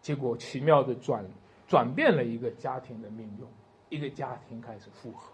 [0.00, 1.24] 结果奇妙的转
[1.66, 3.46] 转变了一个家庭的命运，
[3.88, 5.32] 一个家庭开始复合。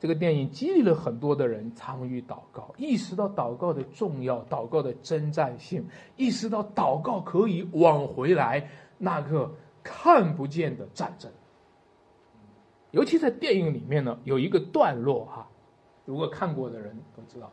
[0.00, 8.66] 这个电影激励了很多的人参与祷告，意识到祷告的重要，祷告的真战性，意识到祷告可以往回来
[9.02, 9.50] 那个
[9.82, 11.32] 看不见的战争。
[12.90, 15.48] 尤其在电影里面呢，有一个段落哈，
[16.04, 17.50] 如果看过的人都知道，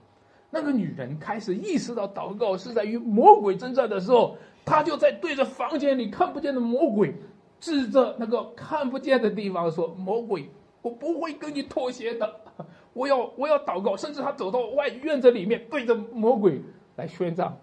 [0.50, 7.16] 那个女人开始意识到祷告是在与魔鬼征战的时候，她就在对着房间里看不见的魔鬼，
[7.60, 10.50] 指着那个看不见的地方说：“魔鬼。”
[10.84, 12.40] 我不会跟你妥协的，
[12.94, 16.62] 我要我要祷告，甚至他走到外院子里面，对着魔鬼
[16.96, 17.58] 来宣战。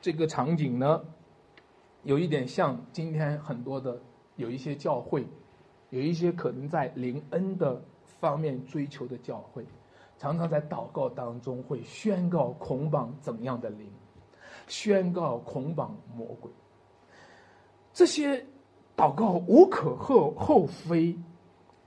[0.00, 1.02] 这个场景呢，
[2.02, 4.00] 有一点像今天很多的
[4.36, 5.26] 有一些教会，
[5.90, 9.64] 有一些可能在灵恩的方面追求的教会，
[10.18, 13.90] 常常在祷告当中会宣告捆绑怎样的灵，
[14.66, 16.50] 宣告捆绑魔鬼，
[17.92, 18.44] 这些。
[18.94, 21.18] 祷告无可厚厚非，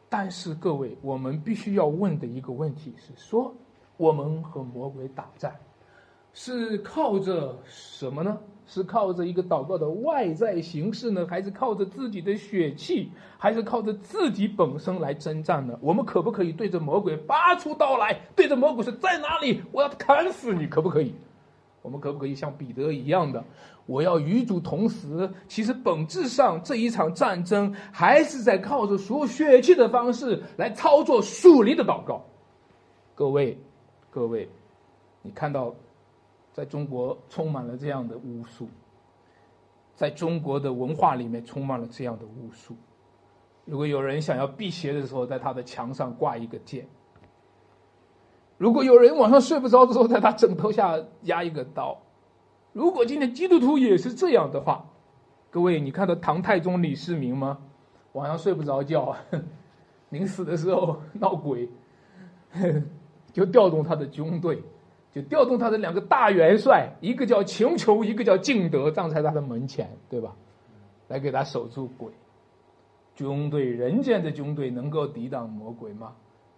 [0.10, 3.54] 但是各位，我们必须要问的一个问题是：说
[3.96, 5.56] 我们和魔鬼打战，
[6.34, 8.42] 是靠着什么呢？
[8.68, 15.78] 是靠着一个祷告的外在形式呢，还是靠着自己的血气，还是靠着自己本身来征战呢？
[15.82, 19.62] 我们可不可以对着魔鬼拔出刀来，对着魔鬼说：“在哪里？
[19.72, 21.14] 我要砍死你！”可不可以？
[21.82, 23.44] 我们可不可以像彼得一样的？
[23.86, 25.32] 我要与主同死。
[25.48, 32.26] 其实本质上这一场战争还是在靠着属血气的方式来操作属灵的祷告。
[33.14, 33.56] 各位，
[34.10, 34.50] 各位，
[35.22, 35.76] 你看到，
[36.56, 38.70] 在中国充满了这样的巫术，
[39.94, 42.74] 在中国的文化里面充满了这样的巫术。
[43.66, 46.86] 如果有人想要辟邪的时候，在他的墙上挂一个剑；
[48.58, 52.02] 如果有人晚上睡不着的时候，在他枕头下压一个刀。
[52.72, 54.86] 如果今天基督徒也是这样的话，
[55.52, 57.58] 各位，你看到唐太宗李世民吗？
[58.14, 59.14] 晚上睡不着觉，
[60.12, 61.68] 临死的时候闹鬼，
[63.34, 64.64] 就调动他的军队，
[65.16, 70.36] 就调动他的两个大元帅，一个叫秦琼，一个叫敬德，站在他的门前，对吧？
[71.08, 72.12] 来给他守住鬼。
[73.16, 76.14] 军队，人间的军队能够抵挡魔鬼吗？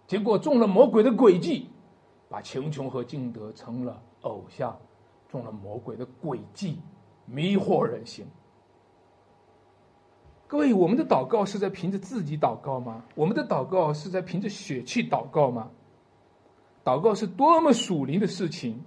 [0.08, 1.68] 结果中了魔鬼的诡计，
[2.28, 4.76] 把秦琼和敬德成了偶像。
[5.28, 6.80] 中了魔鬼的诡计，
[7.26, 8.26] 迷惑人心。
[10.48, 13.04] 各位，我们的祷告是在凭着自己祷告吗？
[13.14, 15.70] 我们的祷告是在凭着血气祷告吗？
[16.88, 18.80] 祷告是多么属灵的事情！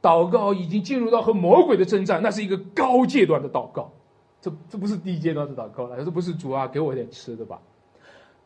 [0.00, 3.92] 祷告已经进入到和魔鬼的征战，那是一个高阶段的祷告。
[4.40, 7.60] 这这不是低阶段的祷告了，这不是主啊，给我点吃的吧？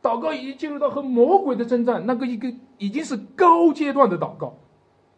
[0.03, 4.55] 祷告已经进入到和魔鬼的征战，那个一个已经是高阶段的祷告。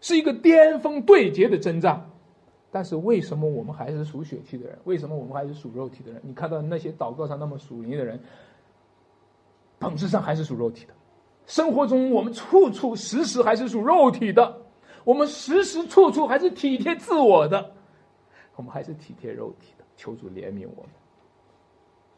[0.03, 2.11] 是一个巅峰对决的征战，
[2.73, 4.77] 但是为什么我们还是属血气的人？
[4.85, 6.21] 为什么我们还是属肉体的人？
[6.25, 8.21] 你看到那些祷告上那么属灵的人，
[9.79, 10.93] 本质上还是属肉体的。
[11.47, 14.63] 生活中我们处处时时还是属肉体的，
[15.05, 17.75] 我们时时处处还是体贴自我的，
[18.57, 19.85] 我们还是体贴肉体的。
[19.97, 20.91] 求主怜悯我们。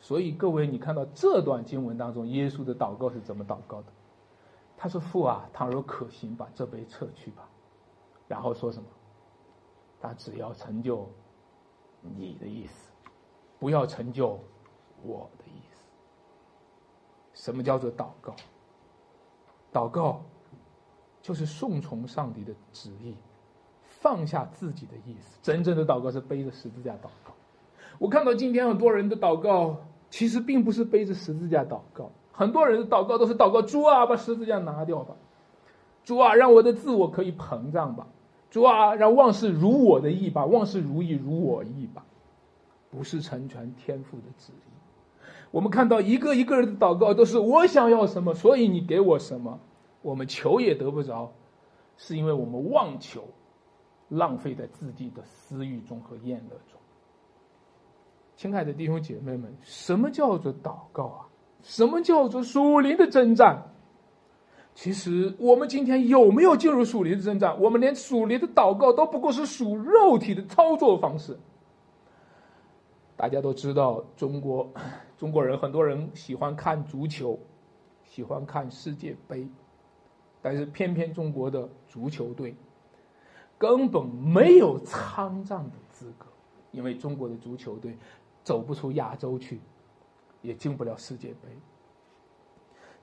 [0.01, 3.87] 所以各位，你看到这段经文当中，耶稣的祷告是怎么祷告的？
[4.77, 7.49] 他说：“父啊，倘若可行，把这杯撤去吧。”
[8.29, 8.89] 然后说什么？
[10.01, 11.09] 他只要成就
[12.01, 12.91] 你的意思，
[13.59, 14.39] 不要成就
[15.03, 15.83] 我的意思。
[17.33, 18.37] 什么叫做祷告？
[19.75, 20.23] 祷告
[21.21, 23.17] 就是顺从上帝的旨意，
[23.83, 25.39] 放下自己的意思。
[25.43, 27.35] 真正的祷告是背着十字架祷告。
[27.99, 29.77] 我看到今天很多人的祷告，
[30.11, 32.13] 其实并不是背着十字架祷告。
[32.31, 35.17] 很多人的祷告都是祷告主啊，把十字架拿掉吧，
[36.05, 38.07] 主啊，让我的自我可以膨胀吧。
[38.51, 42.05] 主啊，让万事如我的意吧，万事如意如我意吧，
[42.91, 44.74] 不是成全天父的旨意。
[45.55, 49.61] 我们看到一个一个人的祷告都是我想要什么，所以你给我什么。
[50.03, 51.31] 我们求也得不着，
[51.97, 53.23] 是因为我们妄求，
[54.09, 56.81] 浪费在自己的私欲中和厌乐中。
[58.35, 61.21] 亲爱的弟兄姐妹们，什么叫做祷告啊？
[61.63, 63.63] 什么叫做属灵的征战？
[64.75, 67.61] 其实，我们今天有没有进入属灵的征战？
[67.61, 71.39] 我们连属灵的祷告都不过是属肉体的操作方式。
[73.17, 74.69] 大家都知道，中国
[75.17, 77.39] 中国人很多人喜欢看足球，
[78.05, 79.49] 喜欢看世界杯，
[80.43, 82.55] 但是偏偏中国的足球队
[83.57, 86.27] 根本没有参战的资格，
[86.73, 87.97] 因为中国的足球队
[88.43, 89.61] 走不出亚洲去，
[90.43, 91.49] 也进不了世界杯。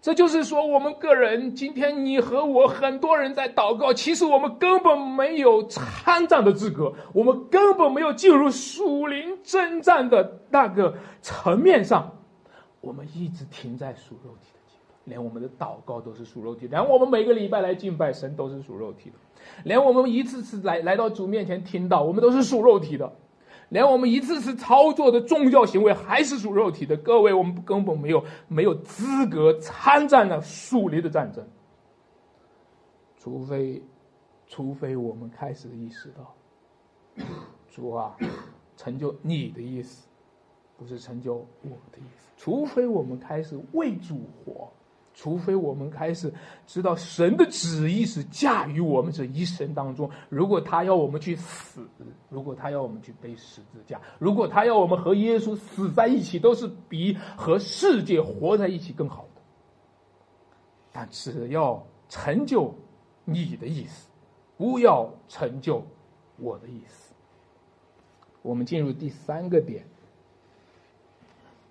[0.02, 12.12] 这就是说，我们个人今天你和我很多人在祷告，其实我们根本没有参战的资格，我们根本没有进入属灵征战的那个层面上，
[12.82, 19.16] 我们一直停在属肉体的阶段，连我们的祷告都是属肉体，连我们每个礼拜来敬拜神都是属肉体的，
[19.66, 23.14] 连我们一次次来来到主面前听到，我们都是属肉体的。
[23.72, 31.42] 连我们一次次操作的宗教行为还是属肉体的，各位，我们根本没有没有资格参战的属灵的战争。
[33.18, 33.82] 除非，
[34.46, 37.26] 除非我们开始意识到，
[37.70, 38.18] 主啊，
[38.76, 40.06] 成就你的意思，
[40.76, 42.30] 不是成就我的意思。
[42.36, 44.70] 除非我们开始为主活。
[45.14, 46.34] 除非我们开始
[46.66, 51.86] 知道神的旨意是驾驭我们这一生当中，如果他要我们去死，
[52.30, 59.42] 如果他要我们去背十字架，如果他要我们和耶稣死在一起，都是比和世界活在一起更好的。
[60.94, 62.74] 但只要成就
[63.26, 64.10] 你的意思，
[64.58, 65.86] 不要成就
[66.38, 67.14] 我的意思。
[68.42, 69.86] 我们进入第三个点，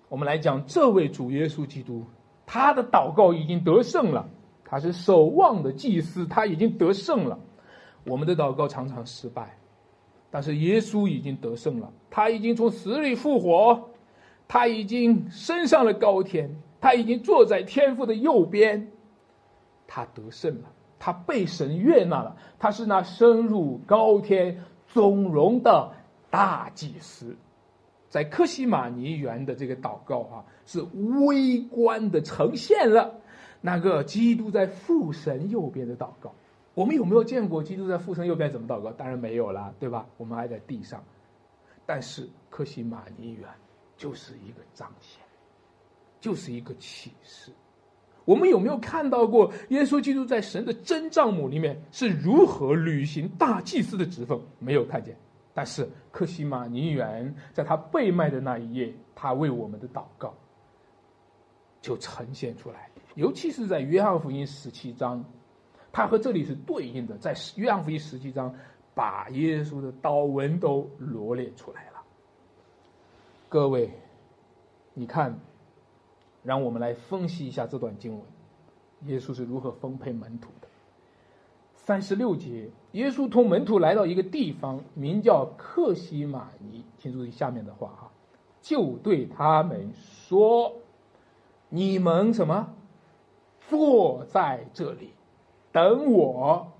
[0.09, 2.05] 我们来讲这位主耶稣基督。
[2.53, 4.27] 他的祷告已经得胜了，
[4.65, 7.39] 他是守望的祭司，他已经得胜了。
[8.03, 9.57] 我们的祷告常常失败，
[10.29, 13.89] 但是耶稣已经得胜了，他已经从死里复活，
[14.49, 18.91] 他已经升上了高天，他已经坐在天父的右边，
[19.87, 20.67] 他得胜了，
[20.99, 25.89] 他被神悦纳了，他是那升入高天总荣的
[26.29, 27.33] 大祭司。
[28.11, 30.81] 在克西马尼园的这个祷告啊，是
[31.25, 33.15] 微观的呈现了
[33.61, 36.33] 那个基督在父神右边的祷告。
[36.73, 38.91] 我们有没有见过基督在父神右边怎么祷告？
[38.91, 40.05] 当然没有啦，对吧？
[40.17, 41.01] 我们还在地上。
[41.85, 43.47] 但是克西马尼园
[43.95, 45.21] 就是一个彰显，
[46.19, 47.49] 就是一个启示。
[48.25, 54.37] 我们有没有看到过耶稣基督在神的真帐幕里面是如何履行大祭司的职分？
[54.59, 55.15] 没有看见。
[55.53, 60.33] 但是，克西玛尼园在他被卖的那一夜，他为我们的祷告
[61.81, 62.89] 就呈现出来。
[63.15, 65.23] 尤其是在约翰福音十七章，
[65.91, 67.17] 他和这里是对应的。
[67.17, 68.55] 在约翰福音十七章，
[68.93, 72.01] 把耶稣的祷文都罗列出来了。
[73.49, 73.91] 各位，
[74.93, 75.37] 你看，
[76.43, 78.21] 让我们来分析一下这段经文：
[79.07, 80.67] 耶稣是如何分配门徒的？
[81.91, 82.69] 三十六节。
[82.93, 86.85] 耶稣同门徒来到一个地方，名叫克西马尼。
[86.97, 88.11] 请注意下面的话哈，
[88.61, 90.71] 就对他们说
[91.67, 92.73] ：“你们什么？
[93.67, 95.09] 坐在这里，
[95.73, 96.71] 等我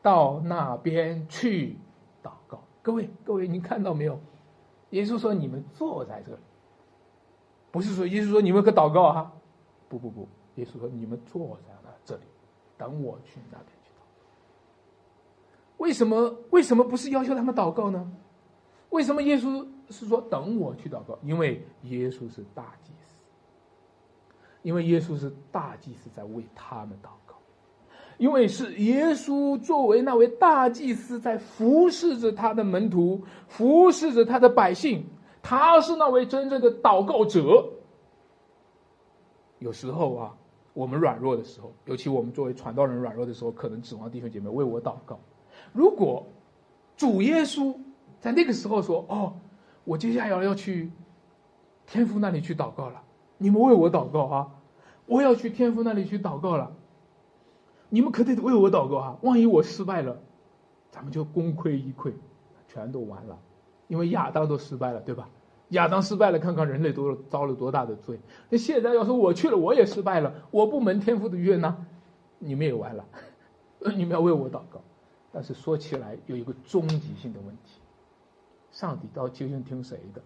[0.00, 1.76] 到那边去
[2.22, 4.20] 祷告。”各位，各位，您看到没有？
[4.90, 6.38] 耶稣说：“你们坐在这里。”
[7.72, 9.32] 不是说耶稣说你们可祷告哈？
[9.88, 12.22] 不不不，耶稣说你们坐在那这里，
[12.78, 13.73] 等我去那边。
[15.84, 18.10] 为什么为什么不是要求他们祷告呢？
[18.88, 21.18] 为什么耶稣是说等我去祷告？
[21.22, 23.14] 因为耶稣是大祭司，
[24.62, 27.34] 因为耶稣是大祭司在为他们祷告，
[28.16, 35.04] 因为是耶稣作为那位大祭司在服侍着他的门徒，服侍着他的百姓，
[35.42, 37.68] 他是那位真正的祷告者。
[39.58, 40.34] 有时候啊，
[40.72, 45.20] 我们软弱的时候，尤其我们作为传道人软弱的时候，可能指望弟兄姐妹为我祷告。
[45.74, 46.24] 如果
[46.96, 47.74] 主耶稣
[48.20, 49.34] 在那个时候说：“哦，
[49.82, 50.92] 我接下来要去
[51.84, 53.02] 天父那里去祷告了，
[53.36, 54.48] 你们为我祷告啊！
[55.06, 56.72] 我要去天父那里去祷告了，
[57.88, 59.18] 你们可得为我祷告啊！
[59.22, 60.16] 万一我失败了，
[60.92, 62.12] 咱们就功亏一篑，
[62.68, 63.36] 全都完了。
[63.88, 65.28] 因为亚当都失败了，对吧？
[65.70, 68.20] 亚当失败了，看看人类都遭了多大的罪。
[68.48, 71.76] 那现在要是我去了，我也失败了，我不蒙天父的悦纳，
[72.38, 73.04] 你们也完了。
[73.96, 74.80] 你们要为我祷告。”
[75.34, 77.80] 但是说起来有一个终极性的问题：
[78.70, 80.22] 上帝到究竟听谁的？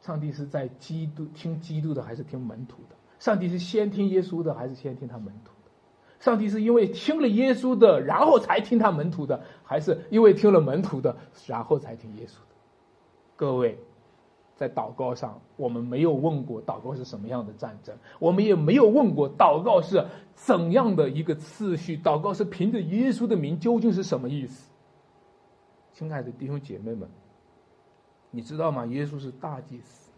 [0.00, 2.96] 上帝是在基督听基督的，还是听门徒的？
[3.18, 5.70] 上帝是先听耶稣的，还是先听他门徒的？
[6.18, 11.14] 上帝是因为听了耶稣的，然后才听他门徒的，还是因为听了门徒的，
[11.46, 12.54] 然后才听耶稣的？
[13.36, 13.78] 各位。
[14.58, 20.04] 在祷告上，我们没有问过祷告是什么样的战争，我们也没有问过祷告是
[20.34, 24.68] 怎样的一个次序，祷告是凭着耶稣的名究竟是什么意思？
[25.92, 27.08] 亲爱的弟兄姐妹们，
[28.32, 28.84] 你知道吗？
[28.86, 30.10] 耶稣是大祭司，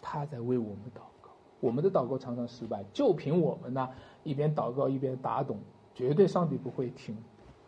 [0.00, 1.30] 他在为我们祷告。
[1.60, 3.86] 我们的祷告常常失败，就凭我们呢，
[4.22, 5.56] 一边祷告一边打盹，
[5.94, 7.14] 绝对上帝不会听。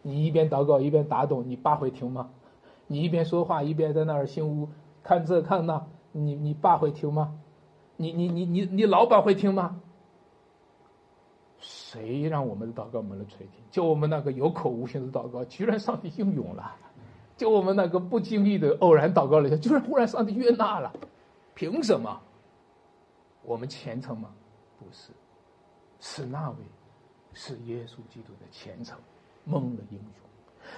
[0.00, 2.30] 你一边祷告一边打盹，你爸会听吗？
[2.86, 4.68] 你一边说话一边在那儿心屋
[5.02, 7.38] 看这看那，你你爸会听吗？
[7.96, 9.80] 你你你你你老板会听吗？
[11.58, 13.62] 谁让我们的祷告蒙了垂听？
[13.70, 16.74] 就我们那个有口无心的祷告，居然上帝应允了；
[17.36, 20.92] 就我们那个不经意的偶然祷告了一下，居然忽然上帝悦纳了。
[21.54, 22.20] 凭什么？
[23.44, 24.30] 我们虔诚吗？
[24.78, 25.12] 不是，
[26.00, 26.56] 是那位，
[27.32, 28.98] 是耶稣基督的虔诚
[29.44, 30.28] 蒙了英雄。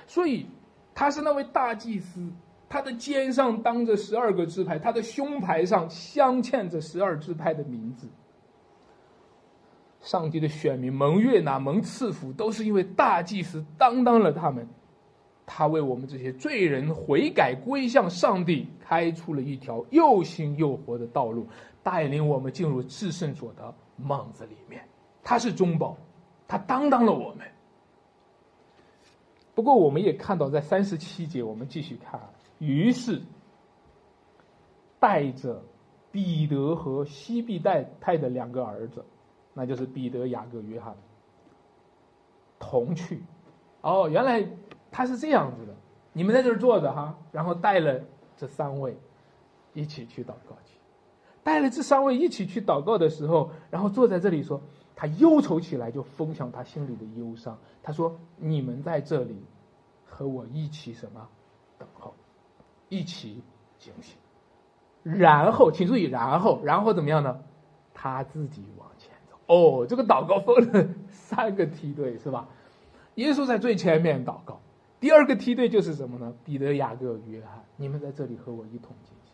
[0.07, 0.47] 所以
[0.95, 2.27] 他是那位大祭司，
[2.75, 8.09] 他的肩上当着十二个支派，他的胸牌上镶嵌着十二支派的名字。
[10.01, 14.69] 上帝的选民蒙悦纳、蒙赐福，都是因为大祭司担当了他们。
[15.47, 21.47] 他为我们这些罪人悔改归向上帝，开出了一条又新又活的道路，
[21.81, 24.83] 带领我们进入至圣所的幔子里面。
[25.23, 25.97] 他是中保，
[26.49, 27.47] 他担当了我们。
[29.55, 32.29] 不过，我们也看到，在三十七节，我们继续看啊。
[32.65, 33.21] 于是，
[34.99, 35.63] 带着
[36.11, 39.05] 彼得和西庇带派的两个儿子。
[39.57, 40.97] 那就是彼得、雅各、约翰
[42.59, 43.23] 同去。
[43.83, 44.45] 哦，原来
[44.91, 45.73] 他是这样子的。
[46.13, 48.01] 你们在这儿坐着哈，然后带了
[48.37, 48.97] 这三位
[49.73, 50.77] 一起去祷告去。
[51.45, 54.61] 带了这三位一起去祷告的时候，然后坐在这里说，
[54.97, 57.57] 他忧愁起来，就分享他心里的忧伤。
[57.81, 59.41] 他说：“你们在这里
[60.05, 61.29] 和我一起什么
[61.79, 62.13] 等候，
[62.95, 63.43] 一起
[63.79, 64.17] 警醒。”
[65.03, 67.39] 然后，请注意，然后，然后怎么样呢？
[67.93, 69.37] 他自己往前走。
[69.47, 72.49] 哦，这个祷告分了三个梯队是吧？
[73.17, 74.61] 耶稣在最前面祷告，
[74.99, 76.33] 第二个梯队就是什么呢？
[76.45, 79.33] 彼得、雅各、约翰，你们在这里和我一同进行。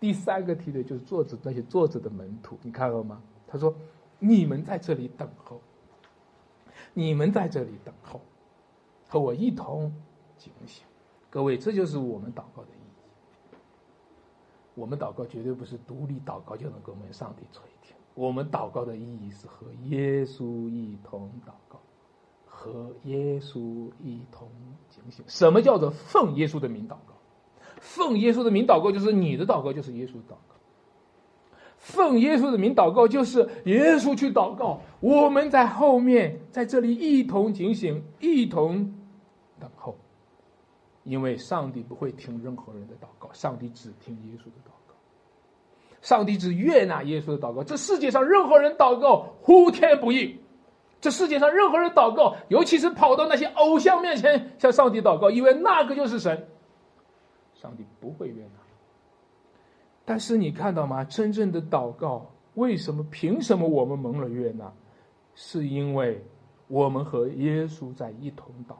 [0.00, 3.22] 第三个梯队就是坐着那些坐着的门徒，你看到吗？
[3.46, 3.72] 他说
[4.18, 5.60] ：“你们在这里等候，
[6.92, 8.20] 你们在这里等候，
[9.08, 9.92] 和我一同
[10.36, 10.84] 警醒。”
[11.30, 12.81] 各位，这就是我们祷告的意义。
[14.74, 17.94] 我们祷告绝对不是独立祷告就能够蒙上帝垂听。
[18.14, 21.78] 我们祷告的意义是和耶稣一同祷告，
[22.46, 24.48] 和耶稣一同
[24.88, 25.24] 警醒。
[25.28, 27.14] 什么叫做奉耶稣的名祷告？
[27.80, 30.56] 奉耶稣的名祷告就是你的祷告，就是耶稣祷告。
[31.78, 38.94] 奉耶稣的名祷告就是耶稣去祷告，我们在后面在这里一同警醒，一同
[39.58, 39.96] 等候。
[41.04, 44.94] 因为上帝不会听任何人的祷告，上帝只听耶稣的祷告。
[46.00, 47.62] 上帝只悦纳耶稣的祷告。
[47.62, 50.38] 这世界上任何人祷告呼天不应，
[51.00, 56.48] 这世界上任何人祷告，尤其是跑到那些偶像面前向上帝祷告，以为那个就是神，
[57.54, 58.50] 上帝不会悦纳。
[60.04, 61.04] 但是你看到吗？
[61.04, 63.04] 真正的祷告，为什么？
[63.10, 64.72] 凭什么我们蒙了悦纳？
[65.34, 66.22] 是因为
[66.68, 68.76] 我们和耶稣在一同祷告，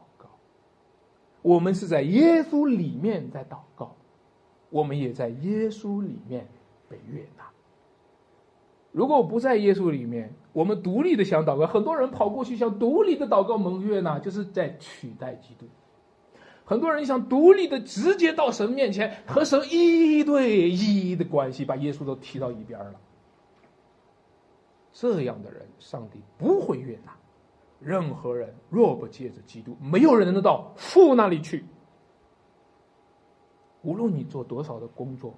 [1.43, 3.95] 我们是在耶稣里面在祷告，
[4.71, 6.49] 我们也在耶稣里面。
[6.93, 7.45] 被悦纳。
[8.91, 15.65] 如果不在耶稣里面，我们独立的想祷告，很多人跑过去想独立的祷告蒙悦纳，就是在取代基督。
[16.67, 23.01] 很多人想独立的直接到神面前和神一对一的关系，把耶稣都踢到一边了。
[24.93, 27.13] 这样的人，上帝不会悦纳。
[27.83, 31.65] 任何人若不借着基督，没有人能到父那里去。
[33.83, 35.35] 无论你做多少的工作。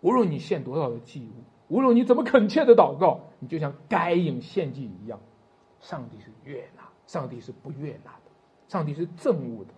[0.00, 5.18] 无论你献多少的祭物，无论你怎么恳切的祷告，你就像该隐献祭一样，
[5.80, 8.30] 上帝是悦纳，上帝是不悦纳的，
[8.68, 9.72] 上帝是憎恶的。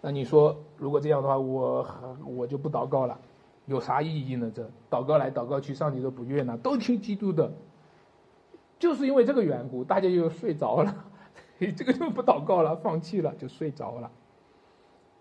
[0.00, 1.86] 那你说，如果这样的话，我
[2.24, 3.20] 我就不祷告了，
[3.66, 4.50] 有啥意义呢？
[4.54, 7.52] 这祷告来祷告去，上帝都不悦纳，都听基督的，
[8.82, 10.92] 就是因为这个缘故，大家又睡着了，
[11.76, 14.10] 这个就不祷告了，放弃了，就睡着了。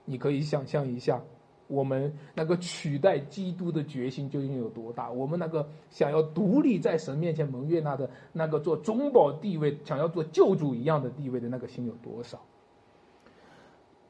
[0.03, 1.22] 你可以想象一下。
[1.68, 5.12] 我们那个取代基督的决心究竟有多大？
[5.12, 12.41] 我们那个想要独立在神面前蒙悦纳的那个做中保地位，想要做救主一样的地位的那个心有多少？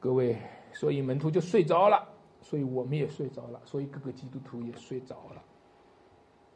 [0.00, 0.36] 各位，
[0.72, 2.08] 所以门徒就睡着了，
[2.40, 5.40] 所以我们也睡着了，所以各个基督徒也睡着了。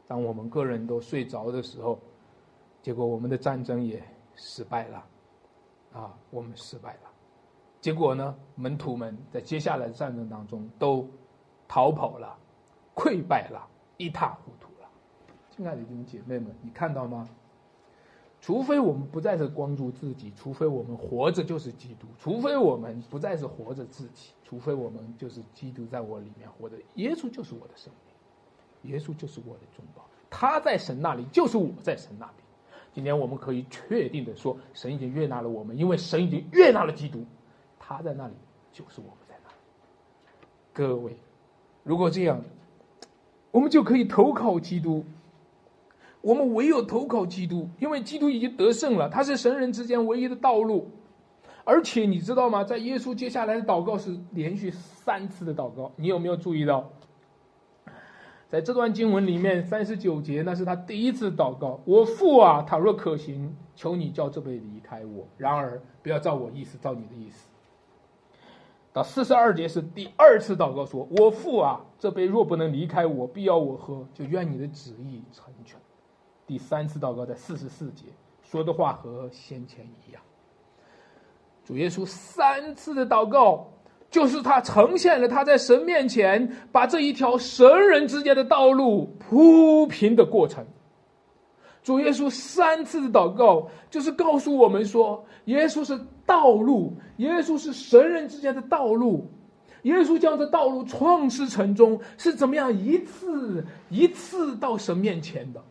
[0.07, 1.97] 当我们个人都睡着的时候，
[2.87, 4.01] 结果我们的战争也
[4.33, 5.05] 失败了，
[5.91, 7.11] 啊，我们失败了。
[7.81, 8.33] 结果呢？
[8.55, 11.05] 门徒们在接下来的战争当中都
[11.67, 12.33] 逃跑了，
[12.95, 13.61] 溃败了，
[13.97, 14.87] 一塌糊涂了。
[15.51, 17.27] 亲爱的弟兄姐妹们，你看到吗？
[18.39, 32.31] 除非我们不再是光注自己，除非我们活着就是基督，除非我们不再是活着自己，除非我们就是基督在我里面活着，耶稣就是我的生命，耶稣就是我的中保，他在神那里，就是我在神那里。
[32.97, 37.23] 今天我们可以确定的说，神已经悦纳了我们，因为神已经悦纳了基督，
[37.77, 38.33] 他在那里，
[38.73, 39.55] 就是我们在那里。
[40.73, 41.15] 各位，
[41.83, 42.41] 如果这样，
[43.51, 45.05] 我们就可以投靠基督。
[46.21, 50.89] 我们唯有投靠基督，因为基督已经得胜了，他是神人之间唯一的道路。
[51.65, 52.63] 而且你知道吗？
[52.63, 56.91] 在耶稣接下来的祷告是连续三次的祷告，你有没有注意到？
[58.49, 65.27] 在这段经文里面，三十九节那是他第一次祷告：“我父啊，倘若可行，求你叫这杯离开我。
[65.37, 67.47] 然而不要照我意思，照你的意思。”
[68.93, 75.77] 到四十二节是第二次祷告，说：“我父啊，这杯若不能离开我，必要我喝，就愿你的旨意成全。”
[76.47, 78.05] 第三次祷告在四十四节，
[78.41, 80.21] 说的话和先前一样。
[81.65, 83.67] 主耶稣三次的祷告，
[84.09, 90.65] 就是他呈现了他在神面前把这一条神人之间的道路铺平的过程。
[91.83, 99.29] 主耶稣三次的祷告，就是告诉我们说，耶稣是道路，耶稣是神人之间的道路，
[99.83, 105.63] 耶稣将这道路创世成中，是怎么样一次一次到神面前的。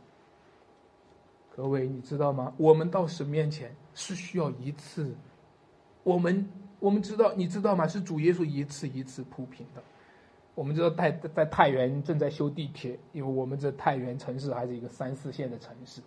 [1.55, 2.53] 各位，你知道吗？
[2.57, 5.15] 我们到神面前是需要一次，
[6.03, 6.49] 我们
[6.87, 7.85] 我们知道，你知道吗？
[7.85, 9.83] 是主耶稣一次一次铺平的。
[10.55, 16.01] 我们知道太在太原正在修地铁，因为我们这太原城市还是一个三四线的城市。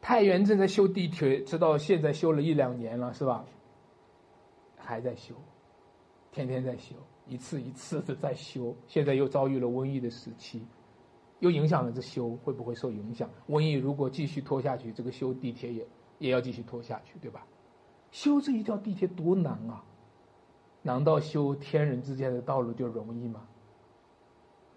[0.00, 3.44] 太原正在修地铁，直到现在修了一两年了，是吧？
[4.76, 5.34] 还在修，
[6.30, 6.94] 天天在修，
[7.26, 8.72] 一次一次的在修。
[8.86, 10.64] 现在又遭遇了瘟疫的时期。
[11.40, 13.28] 又影响了这修会不会受影响？
[13.48, 15.86] 瘟疫如果继续拖下去，这个修地铁也
[16.20, 17.44] 也要继续拖下去，对吧？
[18.14, 19.82] 修这一条地铁多难啊！
[20.82, 23.40] 难道修天人之间的道路就容易吗？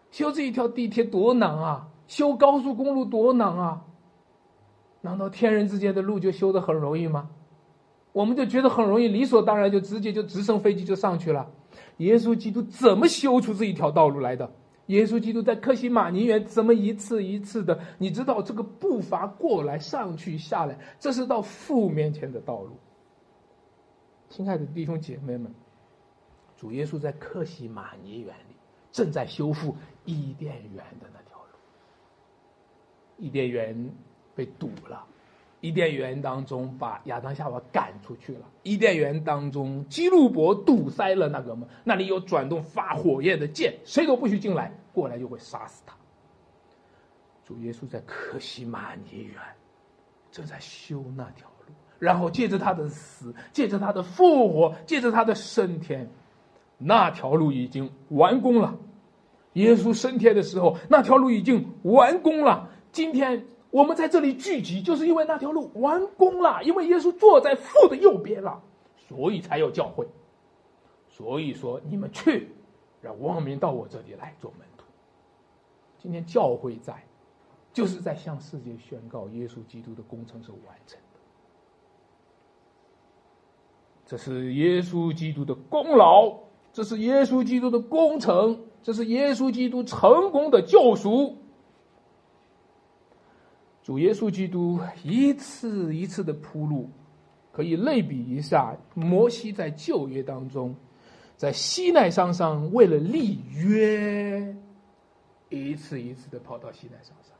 [0.09, 1.87] 修这一条地铁多难啊！
[2.07, 3.85] 修高速公路多难啊！
[5.01, 7.29] 难道天人之间的路就修的很容易吗？
[8.11, 11.47] 我们就觉得很容易，理所当然就直接就直升飞机就上去了。
[11.97, 14.51] 耶稣基督怎么修出这一条道路来的？
[14.87, 17.79] 耶稣基督在克西马尼园怎么一次一次的？
[17.99, 22.71] 你知道这个步伐过来、上去、下来，这是到父面前的道路。
[24.37, 25.51] 亲爱的弟兄姐妹们，
[26.55, 28.55] 主耶稣在克西马尼园里
[28.91, 29.75] 正在修复
[30.05, 31.57] 伊甸园的那条路。
[33.17, 33.91] 伊甸园
[34.35, 35.03] 被堵了。
[35.59, 38.47] 伊甸园当中把亚当夏娃赶出去了。
[38.61, 45.95] 伊甸园当中，基路伯堵塞了那个门，那里有转动发火焰的剑，谁都不许进来，过来就会杀死他。
[47.43, 49.41] 主耶稣在克西马尼园
[50.29, 51.49] 正在修那条，
[51.99, 56.09] 然后借着他的死，借着他的复活，借着他的升天，
[56.77, 58.77] 那条路已经完工了。
[59.53, 62.69] 耶稣升天的时候，那条路已经完工了。
[62.91, 63.45] 今天。
[63.69, 68.63] 我们在这里聚集，就是因为那条路完工了，因为耶稣坐在父的右边了，
[68.95, 70.07] 所以才有教会。
[71.09, 72.49] 所以说，你们去，
[73.01, 74.85] 让万民到我这里来做门徒。
[75.97, 77.03] 今天教会在，
[77.73, 81.19] 就是在向世界宣告耶稣基督的工程是完成的。
[84.07, 86.33] 这是耶稣基督的功劳，
[86.71, 91.35] 这是耶稣基督的工程，这是耶稣基督成功的救赎。
[93.83, 96.89] 主耶稣基督一次一次的铺路，
[97.51, 100.73] 可以类比一下摩西在旧约当中，
[101.35, 104.55] 在西奈山上为了立约，
[105.49, 107.35] 一次一次的跑到西奈山上。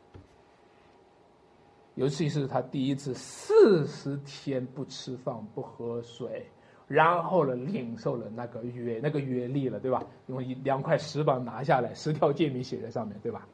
[1.96, 6.46] 尤其是他第一次四十天不吃饭不喝水，
[6.88, 10.04] 然后呢领受了那个约，那个约立了，对吧？
[10.28, 13.48] 用一两块石板拿下来，十条诫命写在上面，对吧？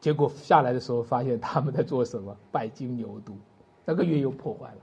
[0.00, 2.36] 结果下来的时候，发现他们在做什么？
[2.50, 3.32] 拜金牛犊，
[3.84, 4.78] 那个约又破坏了。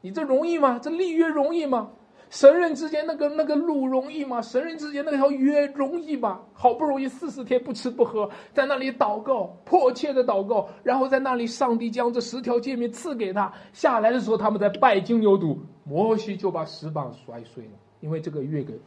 [0.00, 0.78] 你这容易吗？
[0.78, 1.90] 这立约容易吗？
[2.30, 4.42] 神人之间那个那个路容易吗？
[4.42, 6.42] 神人之间那条约容易吗？
[6.52, 13.50] 好不容易四十天不吃不喝，在那里祷告，迫切的祷告，然后在那里，上帝将这十条诫命赐给他。
[13.72, 17.70] 下来的时候，他们在拜金牛犊，摩西就把石板摔碎了，
[18.00, 18.78] 因为这个约给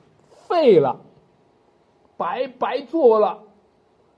[0.48, 1.02] 废了，
[2.18, 3.42] 白白做了。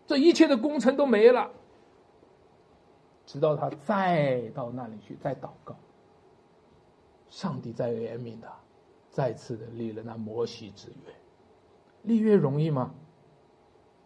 [0.06, 1.50] 这一切的工程都没了，
[3.26, 5.74] 直到他再到那里去再祷告，
[7.30, 8.50] 上帝在怜悯他，
[9.14, 11.14] 再次的立了那摩西之约。
[12.01, 12.93] 立约容易吗？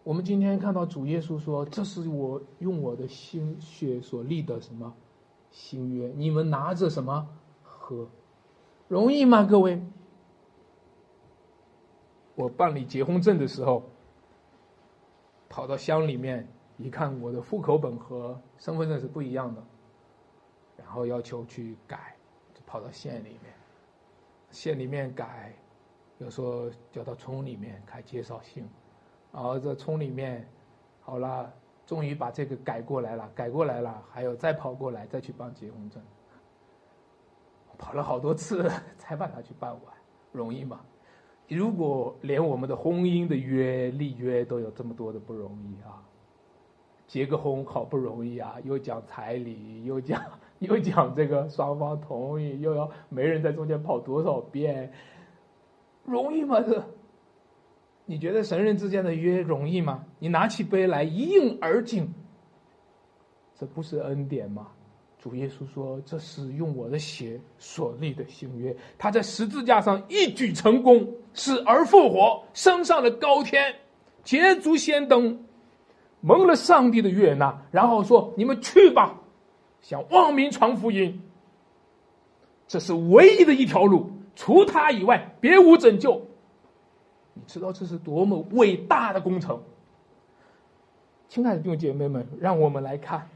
[0.03, 4.93] 我们今天看到主耶稣说：“这是我用我的心血所立的什么
[5.49, 7.27] 新约，你们拿着什么
[7.63, 8.07] 喝？
[8.87, 9.43] 容易吗？
[9.43, 9.81] 各位？
[12.35, 13.83] 我办理结婚证的时候，
[15.49, 16.47] 跑到乡里面
[16.77, 19.63] 一看，我的户口本和身份证是不一样的，
[20.77, 22.15] 然后要求去改，
[22.53, 23.53] 就跑到县里面，
[24.57, 25.53] 县里面改，
[26.17, 28.67] 有时候叫到村里面开介绍信，
[29.31, 30.49] 然后在村里面，
[30.99, 31.53] 好了，
[31.85, 36.01] 终于把这个改过来了，改过来了，还有再跑过来再去办结婚证，
[37.77, 39.93] 跑了好多次才把它去办完，
[40.31, 40.79] 容易吗？
[41.47, 46.01] 如果连我们的婚姻的约立约都有这么多的不容易啊，
[47.05, 50.19] 结个婚好不容易啊，又讲彩礼，又讲
[50.59, 54.91] 又讲这个双方同意，又要媒人在中间跑多少遍，
[56.05, 56.59] 容易吗？
[56.61, 56.83] 这，
[58.05, 60.03] 你觉得神人之间的约容易吗？
[60.19, 62.11] 你拿起杯来一饮而尽，
[63.59, 64.67] 这不是恩典吗？
[65.19, 68.73] 主耶稣说：“这是用我的血所立的新约。
[68.99, 73.75] 他在十字架上一举成功，死而复活，升上了高天，
[74.23, 75.43] 捷足先登，
[76.21, 77.65] 蒙了上帝的悦纳。
[77.71, 79.19] 然后说：‘你们去吧，
[79.87, 81.21] 向万民传福音。’
[82.67, 86.21] 这是唯一的一条路，除他以外别无拯救。
[87.33, 89.63] 你知道这是多么伟大的工程？
[91.29, 93.29] 亲爱的弟兄姐妹们，让我们来看。”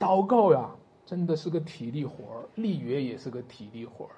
[0.00, 0.70] 祷告呀，
[1.04, 4.10] 真的是个体力活儿；立约也是个体力活儿。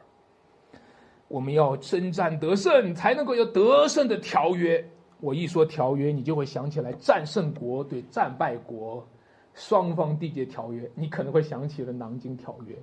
[1.26, 4.88] 我们要征战得胜，才能够有得胜的条约。
[5.18, 9.04] 我一说条约，你就会想起来战胜国对战败国
[9.56, 12.76] 双方缔结条约，你可能会想起了南京条约，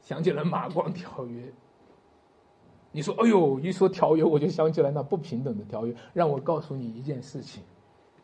[0.00, 1.52] 想起了马关条约。
[2.92, 7.60] 你说：“哎呦，一说条约，我就想起来那不平等的条约。”让我告诉你一件事情。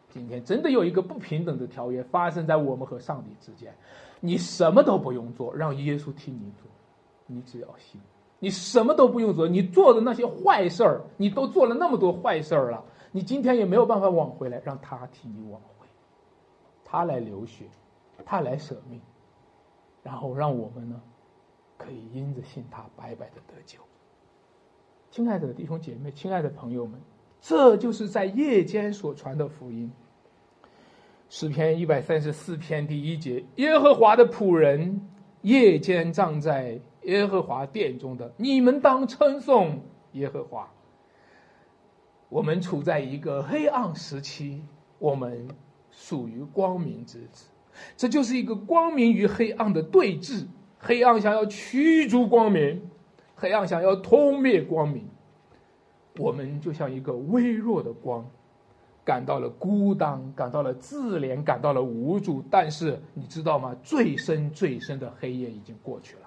[0.09, 3.75] 今天真的有一个不平等的条约发生在我们和上帝之间，
[4.21, 6.71] 你什么都不用做，让耶稣替你做，
[7.27, 8.01] 你只要信。
[8.39, 15.80] 你什么都不用做，你做的那些坏事儿，你都做了那么多坏事儿了，你今天也没有办法挽回来，让他替你挽回，
[16.91, 17.67] 他来流血，
[18.25, 19.01] 他来舍命，
[20.03, 21.01] 然后让我们呢，
[21.79, 23.79] 可以因着信他白白的得救。
[25.13, 27.01] 亲爱的弟兄姐妹，亲爱的朋友们。
[27.41, 29.91] 这就是在夜间所传的福音。
[31.29, 35.09] 诗篇一百三十四篇第一节：耶和华的仆人
[35.43, 39.81] 夜间站在耶和华殿中的，你们当称颂
[40.13, 40.69] 耶和华。
[42.29, 44.63] 我们处在一个黑暗时期，
[44.99, 45.49] 我们
[45.91, 47.47] 属于光明之子，
[47.97, 50.47] 这就是一个光明与黑暗的对峙。
[50.79, 52.81] 黑暗想要驱逐光明，
[53.35, 55.05] 黑暗想要吞灭光明。
[56.19, 58.27] 我们就像一个微弱的光，
[59.05, 62.43] 感到了孤单，感到了自怜，感到了无助。
[62.51, 63.77] 但是你知道吗？
[63.83, 66.23] 最深最深的黑夜已经过去了，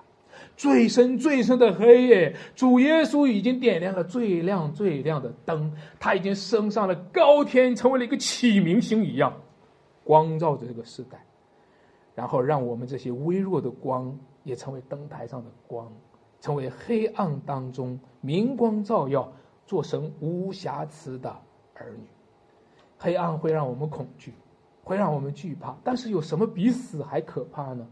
[0.55, 9.33] 最深最深的黑夜，主耶稣已经点亮了最亮最亮的灯，他已经升上了高天，成为了一个启明星一样，
[10.03, 11.25] 光照着这个时代，
[12.15, 15.91] 然后让我们这些微弱的光也成为灯台上的光，
[16.41, 19.31] 成为黑暗当中明光照耀。
[19.65, 21.29] 做神无瑕疵的
[21.73, 22.03] 儿女，
[22.99, 24.33] 黑暗会让我们恐惧，
[24.83, 25.73] 会让我们惧怕。
[25.85, 27.87] 但是有什么比死还可怕呢？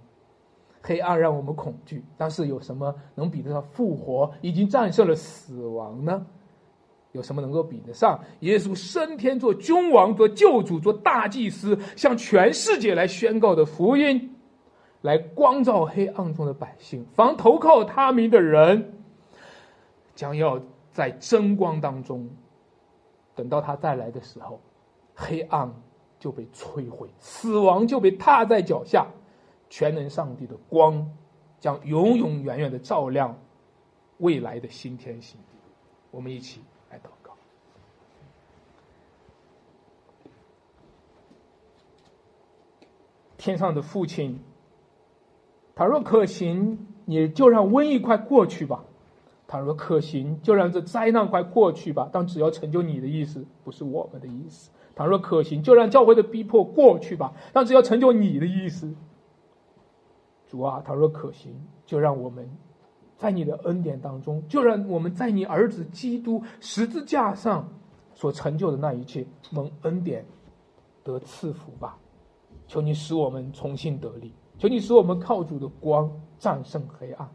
[0.81, 4.29] 黑暗让我们恐惧，但是有什么能比得上复活？
[4.41, 6.27] 已经战胜了死亡呢？
[7.11, 14.35] 有什么能够比得上耶稣升天做君王、做救主、做大祭司，向全世界来宣告的福音，
[15.01, 17.05] 来光照黑暗中的百姓？
[17.13, 18.93] 凡投靠他名的人，
[20.15, 20.61] 将要。
[20.93, 22.29] 在真光当中，
[23.33, 24.59] 等到他再来的时候，
[25.15, 25.73] 黑暗
[26.19, 29.07] 就被摧毁，死亡就被踏在脚下，
[29.69, 31.09] 全能上帝的光
[31.61, 33.33] 将永永远远的照亮
[34.17, 35.57] 未来的新天新地。
[36.11, 37.31] 我们一起来祷告：
[43.41, 44.39] 天上的父亲，
[45.73, 48.85] 倘若可行，你就让瘟疫快过去吧。
[49.47, 52.07] 倘若可行，就让这灾难快过去吧。
[52.13, 54.69] 但只要成就你的意思，不是我们的意思。
[54.93, 57.33] 倘若可行，就让教会的逼迫过去吧。
[57.51, 58.93] 但只要成就你的意思，
[60.47, 61.51] 主啊，倘若可行，
[61.83, 62.47] 就让我们
[63.17, 67.67] 在你的恩典当中，就让我们在你儿子基督十字架上
[68.13, 70.23] 所成就的那一切蒙恩典
[71.03, 71.97] 得赐福吧。
[72.71, 76.09] 求你使我们重新得力，求你使我们靠主的光
[76.39, 77.29] 战胜黑暗。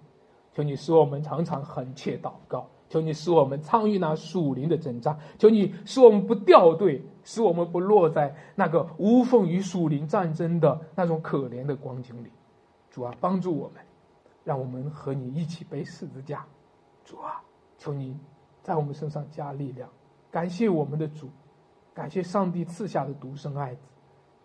[0.55, 12.31] 求你使我们常常恳切祷告，求你使我们参与那属灵的征战，求你使我们不掉队，使我们不落在那个无缝与属灵战争的那种可怜的光景里。
[12.91, 13.83] 主啊，帮助我们，
[14.43, 16.47] 让我们和你一起背十字架。
[17.05, 17.43] 主啊，
[17.77, 18.19] 求你
[18.63, 19.87] 在我们身上加力量。
[20.31, 21.29] 感谢我们的主，
[21.93, 23.83] 感谢上帝赐下的独生爱子，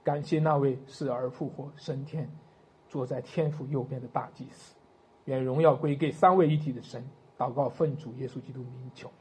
[0.03, 2.29] 感谢那位死而复活、升天、
[2.87, 4.75] 坐在天父右边的大祭司。
[5.25, 7.07] 愿荣耀归给三位一体的神。
[7.41, 9.11] 祷告奉主耶稣基督名求。